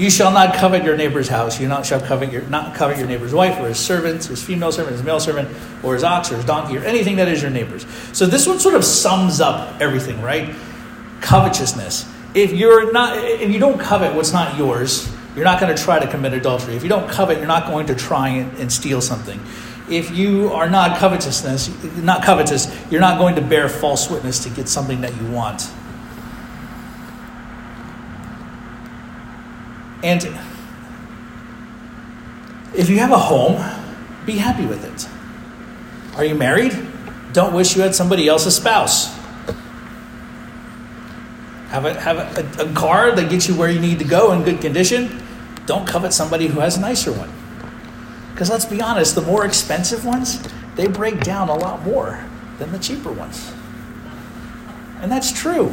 You 0.00 0.08
shall 0.08 0.32
not 0.32 0.54
covet 0.54 0.82
your 0.82 0.96
neighbor's 0.96 1.28
house. 1.28 1.60
You 1.60 1.68
not 1.68 1.84
shall 1.84 2.00
covet 2.00 2.32
your 2.32 2.40
not 2.44 2.74
covet 2.74 2.96
your 2.96 3.06
neighbor's 3.06 3.34
wife, 3.34 3.60
or 3.60 3.68
his 3.68 3.78
servant, 3.78 4.24
his 4.24 4.42
female 4.42 4.72
servant, 4.72 4.96
his 4.96 5.04
male 5.04 5.20
servant, 5.20 5.54
or 5.82 5.92
his 5.92 6.02
ox, 6.02 6.32
or 6.32 6.36
his 6.36 6.46
donkey, 6.46 6.78
or 6.78 6.80
anything 6.84 7.16
that 7.16 7.28
is 7.28 7.42
your 7.42 7.50
neighbor's. 7.50 7.84
So 8.14 8.24
this 8.24 8.46
one 8.46 8.58
sort 8.58 8.76
of 8.76 8.82
sums 8.82 9.42
up 9.42 9.78
everything, 9.78 10.22
right? 10.22 10.54
Covetousness. 11.20 12.10
If 12.32 12.52
you're 12.52 12.90
not, 12.92 13.18
if 13.18 13.50
you 13.50 13.60
don't 13.60 13.78
covet 13.78 14.14
what's 14.14 14.32
not 14.32 14.56
yours, 14.56 15.06
you're 15.36 15.44
not 15.44 15.60
going 15.60 15.76
to 15.76 15.82
try 15.82 15.98
to 15.98 16.06
commit 16.06 16.32
adultery. 16.32 16.76
If 16.76 16.82
you 16.82 16.88
don't 16.88 17.10
covet, 17.10 17.36
you're 17.36 17.46
not 17.46 17.66
going 17.66 17.84
to 17.88 17.94
try 17.94 18.28
and, 18.28 18.56
and 18.58 18.72
steal 18.72 19.02
something. 19.02 19.38
If 19.90 20.16
you 20.16 20.50
are 20.54 20.70
not 20.70 20.96
covetousness, 20.96 21.98
not 21.98 22.22
covetous, 22.22 22.74
you're 22.90 23.02
not 23.02 23.18
going 23.18 23.34
to 23.34 23.42
bear 23.42 23.68
false 23.68 24.08
witness 24.08 24.44
to 24.44 24.48
get 24.48 24.66
something 24.66 25.02
that 25.02 25.14
you 25.20 25.30
want. 25.30 25.70
And 30.02 30.24
if 32.74 32.88
you 32.88 32.98
have 32.98 33.12
a 33.12 33.18
home, 33.18 33.62
be 34.24 34.36
happy 34.36 34.66
with 34.66 34.84
it. 34.84 35.08
Are 36.16 36.24
you 36.24 36.34
married? 36.34 36.76
Don't 37.32 37.54
wish 37.54 37.76
you 37.76 37.82
had 37.82 37.94
somebody 37.94 38.28
else's 38.28 38.56
spouse. 38.56 39.16
Have 41.68 41.84
a, 41.84 42.00
have 42.00 42.16
a, 42.18 42.68
a, 42.68 42.72
car 42.74 43.14
that 43.14 43.30
gets 43.30 43.48
you 43.48 43.54
where 43.54 43.70
you 43.70 43.78
need 43.78 44.00
to 44.00 44.04
go 44.04 44.32
in 44.32 44.42
good 44.42 44.60
condition. 44.60 45.22
Don't 45.66 45.86
covet 45.86 46.12
somebody 46.12 46.48
who 46.48 46.58
has 46.58 46.76
a 46.76 46.80
nicer 46.80 47.12
one. 47.12 47.30
Because 48.32 48.50
let's 48.50 48.64
be 48.64 48.80
honest, 48.80 49.14
the 49.14 49.22
more 49.22 49.44
expensive 49.46 50.04
ones, 50.04 50.42
they 50.74 50.88
break 50.88 51.20
down 51.20 51.48
a 51.48 51.54
lot 51.54 51.84
more 51.84 52.24
than 52.58 52.72
the 52.72 52.78
cheaper 52.78 53.12
ones. 53.12 53.52
And 55.00 55.12
that's 55.12 55.30
true. 55.30 55.72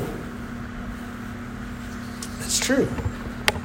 That's 2.39 2.59
true. 2.59 2.87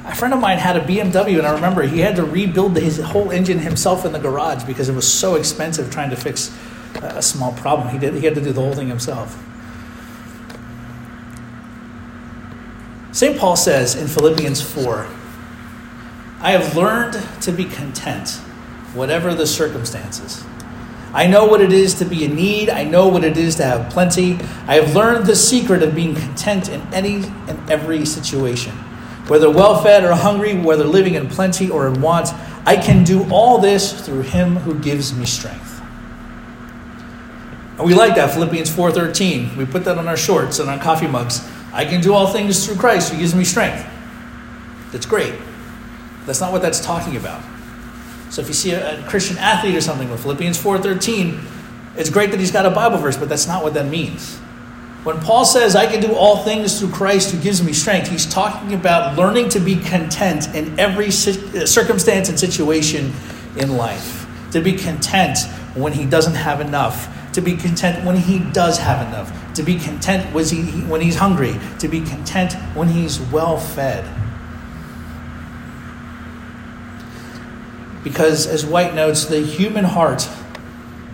A 0.05 0.13
friend 0.13 0.33
of 0.33 0.41
mine 0.41 0.57
had 0.57 0.75
a 0.75 0.81
BMW, 0.81 1.37
and 1.37 1.47
I 1.47 1.53
remember 1.53 1.83
he 1.83 1.99
had 1.99 2.17
to 2.17 2.25
rebuild 2.25 2.75
his 2.75 2.99
whole 2.99 3.31
engine 3.31 3.59
himself 3.59 4.05
in 4.05 4.11
the 4.11 4.19
garage 4.19 4.63
because 4.65 4.89
it 4.89 4.95
was 4.95 5.09
so 5.09 5.35
expensive 5.35 5.91
trying 5.91 6.09
to 6.09 6.17
fix 6.17 6.53
a 6.95 7.21
small 7.21 7.53
problem. 7.53 7.87
He, 7.87 7.97
did, 7.97 8.13
he 8.15 8.25
had 8.25 8.35
to 8.35 8.41
do 8.41 8.51
the 8.51 8.61
whole 8.61 8.73
thing 8.73 8.89
himself. 8.89 9.41
St. 13.13 13.37
Paul 13.37 13.55
says 13.55 13.95
in 13.95 14.07
Philippians 14.07 14.61
4 14.61 15.07
I 16.41 16.51
have 16.51 16.75
learned 16.75 17.13
to 17.43 17.51
be 17.53 17.63
content, 17.63 18.31
whatever 18.93 19.33
the 19.33 19.47
circumstances. 19.47 20.43
I 21.13 21.27
know 21.27 21.45
what 21.45 21.61
it 21.61 21.71
is 21.71 21.93
to 21.95 22.05
be 22.05 22.25
in 22.25 22.35
need. 22.35 22.69
I 22.69 22.83
know 22.83 23.07
what 23.07 23.23
it 23.23 23.37
is 23.37 23.55
to 23.55 23.63
have 23.63 23.91
plenty. 23.91 24.39
I 24.67 24.75
have 24.75 24.95
learned 24.95 25.27
the 25.27 25.35
secret 25.35 25.83
of 25.83 25.95
being 25.95 26.15
content 26.15 26.67
in 26.67 26.81
any 26.93 27.23
and 27.47 27.69
every 27.69 28.03
situation. 28.05 28.73
Whether 29.27 29.49
well 29.49 29.81
fed 29.81 30.03
or 30.03 30.13
hungry, 30.13 30.57
whether 30.57 30.83
living 30.83 31.15
in 31.15 31.29
plenty 31.29 31.69
or 31.69 31.87
in 31.87 32.01
want, 32.01 32.29
I 32.65 32.75
can 32.75 33.03
do 33.03 33.29
all 33.31 33.57
this 33.57 34.05
through 34.05 34.21
him 34.21 34.57
who 34.57 34.77
gives 34.79 35.15
me 35.15 35.25
strength. 35.25 35.81
And 37.77 37.87
we 37.87 37.93
like 37.93 38.15
that, 38.15 38.31
Philippians 38.33 38.69
4.13. 38.69 39.55
We 39.55 39.65
put 39.65 39.85
that 39.85 39.97
on 39.97 40.07
our 40.07 40.17
shorts 40.17 40.59
and 40.59 40.69
on 40.69 40.79
coffee 40.79 41.07
mugs. 41.07 41.47
I 41.71 41.85
can 41.85 42.01
do 42.01 42.13
all 42.13 42.27
things 42.27 42.65
through 42.65 42.75
Christ 42.75 43.11
who 43.11 43.19
gives 43.19 43.33
me 43.33 43.43
strength. 43.43 43.85
That's 44.91 45.05
great. 45.07 45.33
That's 46.25 46.39
not 46.39 46.51
what 46.51 46.61
that's 46.61 46.79
talking 46.79 47.15
about. 47.15 47.43
So 48.29 48.41
if 48.41 48.47
you 48.47 48.53
see 48.53 48.71
a, 48.71 48.99
a 48.99 49.07
Christian 49.07 49.37
athlete 49.37 49.75
or 49.75 49.81
something 49.81 50.09
with 50.09 50.21
Philippians 50.21 50.57
4:13, 50.61 51.43
it's 51.95 52.09
great 52.09 52.31
that 52.31 52.39
he's 52.39 52.51
got 52.51 52.65
a 52.65 52.71
Bible 52.71 52.97
verse, 52.97 53.17
but 53.17 53.29
that's 53.29 53.47
not 53.47 53.63
what 53.63 53.73
that 53.73 53.87
means. 53.87 54.39
When 55.03 55.19
Paul 55.19 55.43
says, 55.45 55.75
I 55.75 55.85
can 55.87 55.99
do 55.99 56.15
all 56.15 56.37
things 56.37 56.79
through 56.79 56.91
Christ 56.91 57.31
who 57.31 57.41
gives 57.41 57.61
me 57.61 57.73
strength, 57.73 58.09
he's 58.09 58.25
talking 58.25 58.73
about 58.73 59.17
learning 59.17 59.49
to 59.49 59.59
be 59.59 59.75
content 59.75 60.55
in 60.55 60.79
every 60.79 61.07
uh, 61.07 61.65
circumstance 61.65 62.29
and 62.29 62.39
situation 62.39 63.11
in 63.57 63.75
life. 63.75 64.25
To 64.51 64.61
be 64.61 64.73
content 64.73 65.39
when 65.75 65.93
he 65.93 66.05
doesn't 66.05 66.35
have 66.35 66.61
enough 66.61 67.09
to 67.33 67.41
be 67.41 67.55
content 67.55 68.05
when 68.05 68.15
he 68.15 68.39
does 68.39 68.77
have 68.77 69.07
enough, 69.07 69.53
to 69.55 69.63
be 69.63 69.77
content 69.77 70.33
when 70.33 71.01
he's 71.01 71.15
hungry, 71.15 71.59
to 71.79 71.87
be 71.87 72.01
content 72.01 72.53
when 72.75 72.87
he's 72.87 73.19
well 73.19 73.57
fed. 73.57 74.05
Because, 78.03 78.45
as 78.45 78.65
White 78.65 78.93
notes, 78.93 79.25
the 79.25 79.39
human 79.39 79.85
heart 79.85 80.27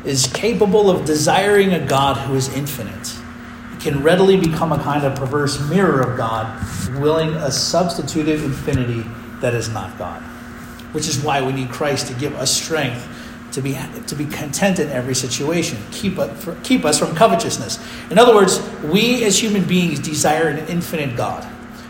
is 0.03 0.27
capable 0.27 0.89
of 0.89 1.05
desiring 1.05 1.73
a 1.73 1.85
God 1.85 2.17
who 2.17 2.35
is 2.35 2.49
infinite. 2.53 3.18
Can 3.79 4.03
readily 4.03 4.37
become 4.37 4.71
a 4.71 4.79
kind 4.79 5.05
of 5.05 5.15
perverse 5.15 5.59
mirror 5.69 6.01
of 6.01 6.17
God, 6.17 6.65
willing 6.99 7.29
a 7.35 7.51
substitutive 7.51 8.43
infinity 8.43 9.05
that 9.41 9.53
is 9.53 9.69
not 9.69 9.97
God. 9.97 10.21
Which 10.91 11.07
is 11.07 11.19
why 11.23 11.41
we 11.41 11.53
need 11.53 11.69
Christ 11.69 12.07
to 12.07 12.13
give 12.13 12.35
us 12.35 12.51
strength 12.51 13.07
to 13.51 13.61
be, 13.61 13.77
to 14.07 14.15
be 14.15 14.25
content 14.25 14.79
in 14.79 14.89
every 14.89 15.15
situation, 15.15 15.77
keep, 15.91 16.19
keep 16.63 16.85
us 16.85 16.99
from 16.99 17.15
covetousness. 17.15 17.79
In 18.11 18.19
other 18.19 18.35
words, 18.35 18.61
we 18.83 19.23
as 19.23 19.41
human 19.41 19.65
beings 19.65 19.99
desire 19.99 20.47
an 20.47 20.67
infinite 20.67 21.15
God. 21.15 21.47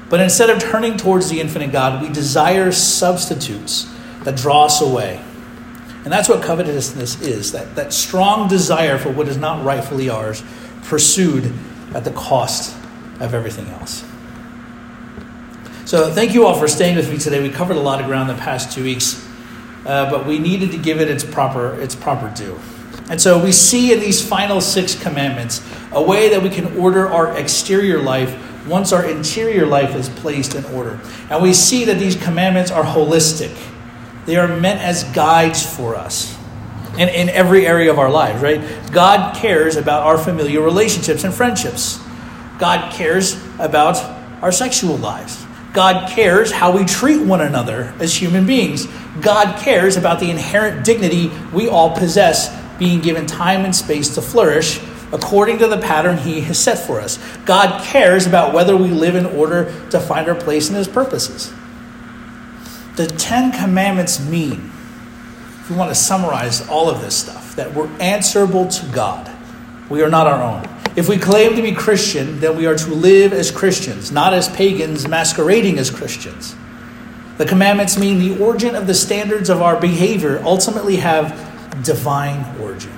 But 0.10 0.20
instead 0.22 0.50
of 0.50 0.60
turning 0.60 0.98
towards 0.98 1.30
the 1.30 1.40
infinite 1.40 1.72
God, 1.72 2.02
we 2.02 2.10
desire 2.10 2.72
substitutes 2.72 3.92
that 4.24 4.36
draw 4.36 4.66
us 4.66 4.82
away. 4.82 5.22
And 6.04 6.12
that's 6.12 6.30
what 6.30 6.42
covetousness 6.42 7.22
is 7.22 7.52
that, 7.52 7.76
that 7.76 7.94
strong 7.94 8.48
desire 8.48 8.98
for 8.98 9.12
what 9.12 9.28
is 9.28 9.38
not 9.38 9.64
rightfully 9.64 10.10
ours, 10.10 10.44
pursued 10.84 11.54
at 11.94 12.04
the 12.04 12.12
cost 12.12 12.76
of 13.20 13.34
everything 13.34 13.68
else. 13.68 14.06
So, 15.86 16.12
thank 16.12 16.34
you 16.34 16.46
all 16.46 16.58
for 16.60 16.68
staying 16.68 16.96
with 16.96 17.10
me 17.10 17.18
today. 17.18 17.42
We 17.42 17.50
covered 17.50 17.78
a 17.78 17.82
lot 17.82 18.00
of 18.00 18.06
ground 18.06 18.30
the 18.30 18.36
past 18.36 18.72
two 18.72 18.84
weeks 18.84 19.26
uh, 19.86 20.10
but 20.10 20.26
we 20.26 20.40
needed 20.40 20.72
to 20.72 20.78
give 20.78 21.00
it 21.02 21.10
its 21.10 21.24
proper 21.24 21.80
its 21.80 21.96
proper 21.96 22.30
due. 22.36 22.60
And 23.10 23.20
so 23.20 23.44
we 23.44 23.52
see 23.52 23.92
in 23.92 24.00
these 24.00 24.26
final 24.26 24.62
six 24.62 25.02
commandments 25.02 25.66
a 25.92 26.02
way 26.02 26.30
that 26.30 26.44
we 26.44 26.50
can 26.50 26.78
order 26.78 27.08
our 27.08 27.36
exterior 27.38 28.00
life 28.00 28.38
once 28.68 28.92
our 28.92 29.06
interior 29.06 29.66
life 29.66 29.96
is 29.96 30.10
placed 30.10 30.54
in 30.54 30.64
order. 30.66 31.00
And 31.30 31.42
we 31.42 31.54
see 31.54 31.86
that 31.86 31.98
these 31.98 32.16
commandments 32.16 32.70
are 32.70 32.84
holistic. 32.84 33.56
They 34.26 34.36
are 34.36 34.48
meant 34.48 34.80
as 34.82 35.06
guides 35.06 35.66
for 35.66 35.96
us 35.96 36.38
in, 37.00 37.10
in 37.10 37.30
every 37.30 37.66
area 37.66 37.90
of 37.90 37.98
our 37.98 38.12
lives, 38.12 38.42
right? 38.42 38.62
God 38.92 39.36
cares 39.36 39.76
about 39.78 40.04
our 40.04 40.18
familiar 40.18 40.62
relationships 40.62 41.24
and 41.24 41.34
friendships. 41.34 42.00
God 42.60 42.94
cares 42.94 43.42
about 43.58 43.98
our 44.44 44.52
sexual 44.52 44.98
lives. 44.98 45.46
God 45.74 46.10
cares 46.10 46.52
how 46.52 46.76
we 46.76 46.84
treat 46.84 47.22
one 47.22 47.42
another 47.42 47.94
as 48.00 48.14
human 48.14 48.46
beings. 48.46 48.88
God 49.22 49.60
cares 49.60 49.96
about 49.96 50.20
the 50.20 50.30
inherent 50.30 50.84
dignity 50.84 51.32
we 51.54 51.70
all 51.70 51.96
possess, 51.96 52.56
being 52.78 53.02
given 53.02 53.26
time 53.26 53.66
and 53.66 53.76
space 53.76 54.16
to 54.16 54.22
flourish 54.22 54.82
according 55.12 55.58
to 55.60 55.68
the 55.68 55.78
pattern 55.78 56.18
He 56.18 56.42
has 56.42 56.60
set 56.60 56.80
for 56.80 57.00
us. 57.00 57.18
God 57.46 57.84
cares 57.84 58.28
about 58.28 58.54
whether 58.54 58.76
we 58.76 58.90
live 58.90 59.16
in 59.16 59.26
order 59.26 59.66
to 59.90 60.00
find 60.00 60.28
our 60.28 60.36
place 60.36 60.70
in 60.70 60.76
His 60.76 60.88
purposes. 60.88 61.54
The 62.96 63.08
Ten 63.08 63.52
Commandments 63.52 64.20
mean, 64.20 64.72
we 65.70 65.76
want 65.76 65.90
to 65.90 65.96
summarize 65.96 66.68
all 66.68 66.90
of 66.90 67.02
this 67.02 67.16
stuff, 67.16 67.56
that 67.56 67.74
we're 67.74 67.90
answerable 68.00 68.68
to 68.68 68.86
God. 68.88 69.32
We 69.90 70.02
are 70.02 70.10
not 70.10 70.28
our 70.28 70.42
own. 70.42 70.66
If 70.96 71.08
we 71.08 71.18
claim 71.18 71.56
to 71.56 71.62
be 71.62 71.72
Christian, 71.72 72.40
then 72.40 72.58
we 72.58 72.66
are 72.66 72.76
to 72.76 72.94
live 72.94 73.32
as 73.32 73.52
Christians, 73.52 74.12
not 74.12 74.34
as 74.34 74.50
pagans 74.50 75.08
masquerading 75.08 75.78
as 75.78 75.90
Christians. 75.90 76.56
The 77.38 77.46
commandments 77.46 77.98
mean 77.98 78.20
the 78.20 78.44
origin 78.44 78.76
of 78.76 78.88
the 78.88 78.94
standards 78.94 79.50
of 79.50 79.62
our 79.62 79.80
behavior 79.80 80.42
ultimately 80.44 80.98
have 80.98 81.32
divine 81.84 82.60
origin. 82.60 82.92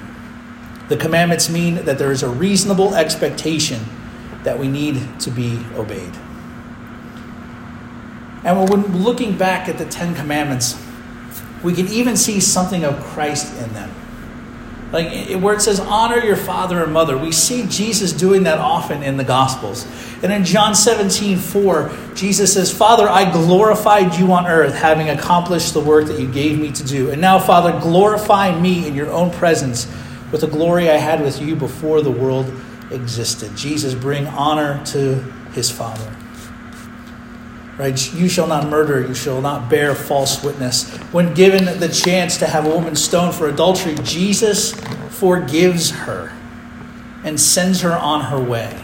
The 0.87 0.97
commandments 0.97 1.49
mean 1.49 1.85
that 1.85 1.97
there 1.97 2.11
is 2.11 2.23
a 2.23 2.29
reasonable 2.29 2.95
expectation 2.95 3.81
that 4.43 4.57
we 4.57 4.67
need 4.67 5.19
to 5.19 5.29
be 5.29 5.63
obeyed. 5.75 6.13
And 8.43 8.67
when 8.69 9.03
looking 9.03 9.37
back 9.37 9.69
at 9.69 9.77
the 9.77 9.85
Ten 9.85 10.15
Commandments, 10.15 10.73
we 11.63 11.73
can 11.73 11.87
even 11.87 12.17
see 12.17 12.39
something 12.39 12.83
of 12.83 12.99
Christ 13.03 13.55
in 13.61 13.73
them. 13.73 13.91
Like 14.91 15.41
where 15.41 15.55
it 15.55 15.61
says, 15.61 15.79
honor 15.79 16.19
your 16.19 16.35
father 16.35 16.83
and 16.83 16.91
mother, 16.91 17.17
we 17.17 17.31
see 17.31 17.65
Jesus 17.67 18.11
doing 18.11 18.43
that 18.43 18.57
often 18.57 19.03
in 19.03 19.15
the 19.15 19.23
Gospels. 19.23 19.87
And 20.21 20.33
in 20.33 20.43
John 20.43 20.75
17, 20.75 21.37
4, 21.37 21.91
Jesus 22.13 22.53
says, 22.53 22.73
Father, 22.75 23.07
I 23.07 23.31
glorified 23.31 24.15
you 24.15 24.33
on 24.33 24.47
earth, 24.47 24.75
having 24.75 25.09
accomplished 25.09 25.73
the 25.73 25.79
work 25.79 26.07
that 26.07 26.19
you 26.19 26.29
gave 26.29 26.59
me 26.59 26.73
to 26.73 26.83
do. 26.83 27.09
And 27.09 27.21
now, 27.21 27.39
Father, 27.39 27.71
glorify 27.79 28.59
me 28.59 28.85
in 28.85 28.93
your 28.93 29.09
own 29.09 29.31
presence 29.31 29.89
with 30.29 30.41
the 30.41 30.47
glory 30.47 30.89
I 30.89 30.97
had 30.97 31.21
with 31.21 31.41
you 31.41 31.55
before 31.55 32.01
the 32.01 32.11
world 32.11 32.51
existed. 32.91 33.55
Jesus 33.55 33.93
bring 33.93 34.27
honor 34.27 34.83
to 34.87 35.15
his 35.53 35.71
Father. 35.71 36.15
Right? 37.81 38.13
You 38.13 38.29
shall 38.29 38.45
not 38.45 38.69
murder, 38.69 39.01
you 39.07 39.15
shall 39.15 39.41
not 39.41 39.67
bear 39.67 39.95
false 39.95 40.43
witness. 40.43 40.87
When 41.11 41.33
given 41.33 41.79
the 41.79 41.89
chance 41.89 42.37
to 42.37 42.45
have 42.45 42.67
a 42.67 42.69
woman 42.69 42.95
stoned 42.95 43.33
for 43.33 43.49
adultery, 43.49 43.95
Jesus 44.03 44.79
forgives 45.09 45.89
her 45.89 46.31
and 47.23 47.39
sends 47.39 47.81
her 47.81 47.93
on 47.93 48.25
her 48.25 48.39
way. 48.39 48.79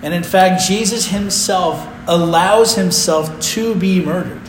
And 0.00 0.14
in 0.14 0.22
fact, 0.22 0.62
Jesus 0.68 1.08
himself 1.08 1.92
allows 2.06 2.76
himself 2.76 3.40
to 3.40 3.74
be 3.74 4.00
murdered. 4.00 4.48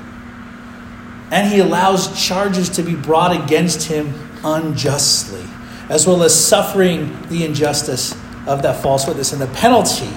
And 1.32 1.52
he 1.52 1.60
allows 1.60 2.24
charges 2.24 2.70
to 2.70 2.84
be 2.84 2.94
brought 2.94 3.46
against 3.46 3.88
him 3.88 4.14
unjustly, 4.44 5.44
as 5.90 6.06
well 6.06 6.22
as 6.22 6.40
suffering 6.40 7.20
the 7.30 7.46
injustice 7.46 8.14
of 8.46 8.62
that 8.62 8.84
false 8.84 9.08
witness 9.08 9.34
and 9.34 9.42
the 9.42 9.48
penalty 9.48 10.16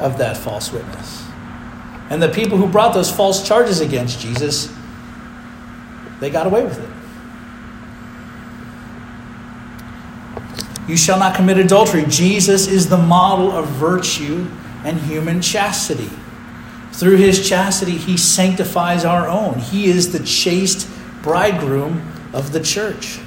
of 0.00 0.18
that 0.18 0.36
false 0.36 0.72
witness. 0.72 1.15
And 2.08 2.22
the 2.22 2.28
people 2.28 2.56
who 2.56 2.68
brought 2.68 2.94
those 2.94 3.10
false 3.10 3.46
charges 3.46 3.80
against 3.80 4.20
Jesus, 4.20 4.72
they 6.20 6.30
got 6.30 6.46
away 6.46 6.64
with 6.64 6.78
it. 6.78 6.88
You 10.88 10.96
shall 10.96 11.18
not 11.18 11.34
commit 11.34 11.58
adultery. 11.58 12.04
Jesus 12.06 12.68
is 12.68 12.88
the 12.88 12.96
model 12.96 13.50
of 13.50 13.66
virtue 13.66 14.46
and 14.84 15.00
human 15.00 15.42
chastity. 15.42 16.10
Through 16.92 17.16
his 17.16 17.46
chastity, 17.46 17.96
he 17.96 18.16
sanctifies 18.16 19.04
our 19.04 19.28
own. 19.28 19.58
He 19.58 19.86
is 19.86 20.12
the 20.12 20.24
chaste 20.24 20.88
bridegroom 21.22 22.08
of 22.32 22.52
the 22.52 22.60
church. 22.60 23.18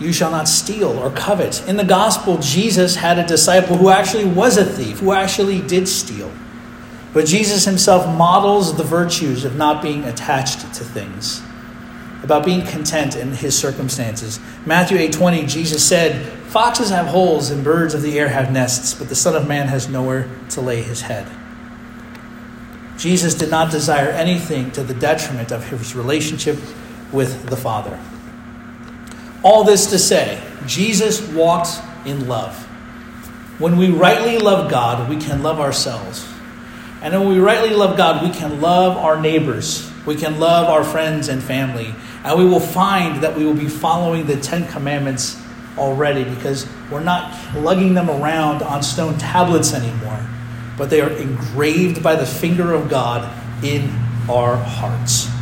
You 0.00 0.12
shall 0.12 0.30
not 0.30 0.48
steal 0.48 0.90
or 0.90 1.10
covet. 1.10 1.66
In 1.66 1.76
the 1.76 1.84
gospel, 1.84 2.38
Jesus 2.38 2.96
had 2.96 3.18
a 3.18 3.26
disciple 3.26 3.76
who 3.76 3.88
actually 3.88 4.24
was 4.24 4.56
a 4.56 4.64
thief, 4.64 5.00
who 5.00 5.12
actually 5.12 5.60
did 5.60 5.88
steal. 5.88 6.30
But 7.12 7.26
Jesus 7.26 7.64
himself 7.64 8.06
models 8.06 8.76
the 8.76 8.84
virtues 8.84 9.44
of 9.44 9.56
not 9.56 9.82
being 9.82 10.04
attached 10.04 10.60
to 10.60 10.84
things, 10.84 11.42
about 12.22 12.44
being 12.44 12.64
content 12.64 13.16
in 13.16 13.32
his 13.32 13.58
circumstances. 13.58 14.38
Matthew 14.64 14.98
8:20, 14.98 15.46
Jesus 15.46 15.82
said, 15.82 16.26
"Foxes 16.48 16.90
have 16.90 17.06
holes 17.06 17.50
and 17.50 17.64
birds 17.64 17.94
of 17.94 18.02
the 18.02 18.18
air 18.18 18.28
have 18.28 18.52
nests, 18.52 18.94
but 18.94 19.08
the 19.08 19.16
Son 19.16 19.34
of 19.34 19.48
man 19.48 19.66
has 19.68 19.88
nowhere 19.88 20.28
to 20.50 20.60
lay 20.60 20.82
his 20.82 21.02
head." 21.02 21.26
Jesus 22.98 23.34
did 23.34 23.50
not 23.50 23.70
desire 23.70 24.10
anything 24.10 24.70
to 24.72 24.82
the 24.82 24.94
detriment 24.94 25.50
of 25.50 25.68
his 25.70 25.96
relationship 25.96 26.58
with 27.10 27.48
the 27.48 27.56
Father. 27.56 27.98
All 29.48 29.64
this 29.64 29.86
to 29.92 29.98
say, 29.98 30.42
Jesus 30.66 31.26
walked 31.28 31.70
in 32.04 32.28
love. 32.28 32.54
When 33.58 33.78
we 33.78 33.88
rightly 33.88 34.36
love 34.36 34.70
God, 34.70 35.08
we 35.08 35.16
can 35.16 35.42
love 35.42 35.58
ourselves. 35.58 36.28
And 37.00 37.18
when 37.18 37.30
we 37.30 37.38
rightly 37.38 37.70
love 37.70 37.96
God, 37.96 38.22
we 38.22 38.28
can 38.28 38.60
love 38.60 38.98
our 38.98 39.18
neighbors. 39.18 39.90
We 40.04 40.16
can 40.16 40.38
love 40.38 40.68
our 40.68 40.84
friends 40.84 41.28
and 41.28 41.42
family. 41.42 41.94
And 42.24 42.38
we 42.38 42.44
will 42.44 42.60
find 42.60 43.22
that 43.22 43.38
we 43.38 43.46
will 43.46 43.54
be 43.54 43.70
following 43.70 44.26
the 44.26 44.36
Ten 44.36 44.68
Commandments 44.68 45.40
already 45.78 46.24
because 46.24 46.68
we're 46.90 47.00
not 47.00 47.34
lugging 47.54 47.94
them 47.94 48.10
around 48.10 48.62
on 48.62 48.82
stone 48.82 49.16
tablets 49.16 49.72
anymore, 49.72 50.28
but 50.76 50.90
they 50.90 51.00
are 51.00 51.12
engraved 51.12 52.02
by 52.02 52.16
the 52.16 52.26
finger 52.26 52.74
of 52.74 52.90
God 52.90 53.24
in 53.64 53.88
our 54.28 54.56
hearts. 54.56 55.37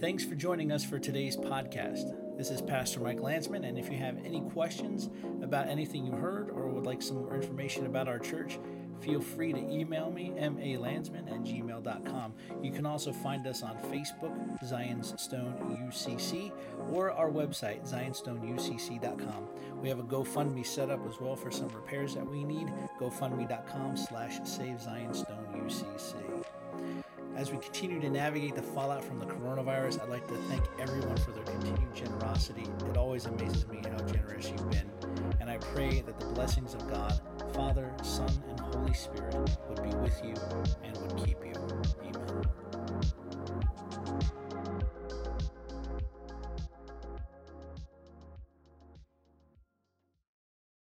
Thanks 0.00 0.24
for 0.24 0.34
joining 0.34 0.72
us 0.72 0.82
for 0.82 0.98
today's 0.98 1.36
podcast. 1.36 2.14
This 2.38 2.50
is 2.50 2.62
Pastor 2.62 3.00
Mike 3.00 3.20
Landsman, 3.20 3.64
and 3.64 3.78
if 3.78 3.90
you 3.92 3.98
have 3.98 4.16
any 4.24 4.40
questions 4.40 5.10
about 5.42 5.68
anything 5.68 6.06
you 6.06 6.12
heard 6.12 6.48
or 6.48 6.68
would 6.68 6.86
like 6.86 7.02
some 7.02 7.18
more 7.18 7.34
information 7.34 7.84
about 7.84 8.08
our 8.08 8.18
church, 8.18 8.58
feel 9.02 9.20
free 9.20 9.52
to 9.52 9.58
email 9.58 10.10
me, 10.10 10.32
malandsman 10.38 11.30
at 11.30 11.42
gmail.com. 11.42 12.32
You 12.62 12.72
can 12.72 12.86
also 12.86 13.12
find 13.12 13.46
us 13.46 13.62
on 13.62 13.76
Facebook, 13.92 14.64
Zion's 14.64 15.20
Stone 15.20 15.76
UCC, 15.86 16.50
or 16.90 17.10
our 17.12 17.30
website, 17.30 17.86
zionstoneucc.com. 17.86 19.48
We 19.82 19.90
have 19.90 19.98
a 19.98 20.04
GoFundMe 20.04 20.64
set 20.64 20.88
up 20.88 21.06
as 21.06 21.20
well 21.20 21.36
for 21.36 21.50
some 21.50 21.68
repairs 21.68 22.14
that 22.14 22.26
we 22.26 22.42
need, 22.42 22.72
gofundme.com 22.98 23.98
slash 23.98 24.38
save 24.44 24.80
Zion 24.80 25.12
Stone 25.12 25.46
UCC. 25.62 26.14
As 27.40 27.50
we 27.50 27.56
continue 27.56 27.98
to 28.02 28.10
navigate 28.10 28.54
the 28.54 28.60
fallout 28.60 29.02
from 29.02 29.18
the 29.18 29.24
coronavirus, 29.24 30.02
I'd 30.02 30.10
like 30.10 30.28
to 30.28 30.34
thank 30.50 30.62
everyone 30.78 31.16
for 31.16 31.30
their 31.30 31.42
continued 31.44 31.94
generosity. 31.94 32.66
It 32.90 32.98
always 32.98 33.24
amazes 33.24 33.66
me 33.66 33.80
how 33.82 33.96
generous 34.12 34.50
you've 34.50 34.70
been. 34.70 34.90
And 35.40 35.48
I 35.48 35.56
pray 35.56 36.02
that 36.02 36.20
the 36.20 36.26
blessings 36.26 36.74
of 36.74 36.86
God, 36.90 37.18
Father, 37.54 37.90
Son, 38.02 38.30
and 38.46 38.60
Holy 38.60 38.92
Spirit 38.92 39.34
would 39.70 39.82
be 39.82 39.96
with 39.96 40.22
you 40.22 40.34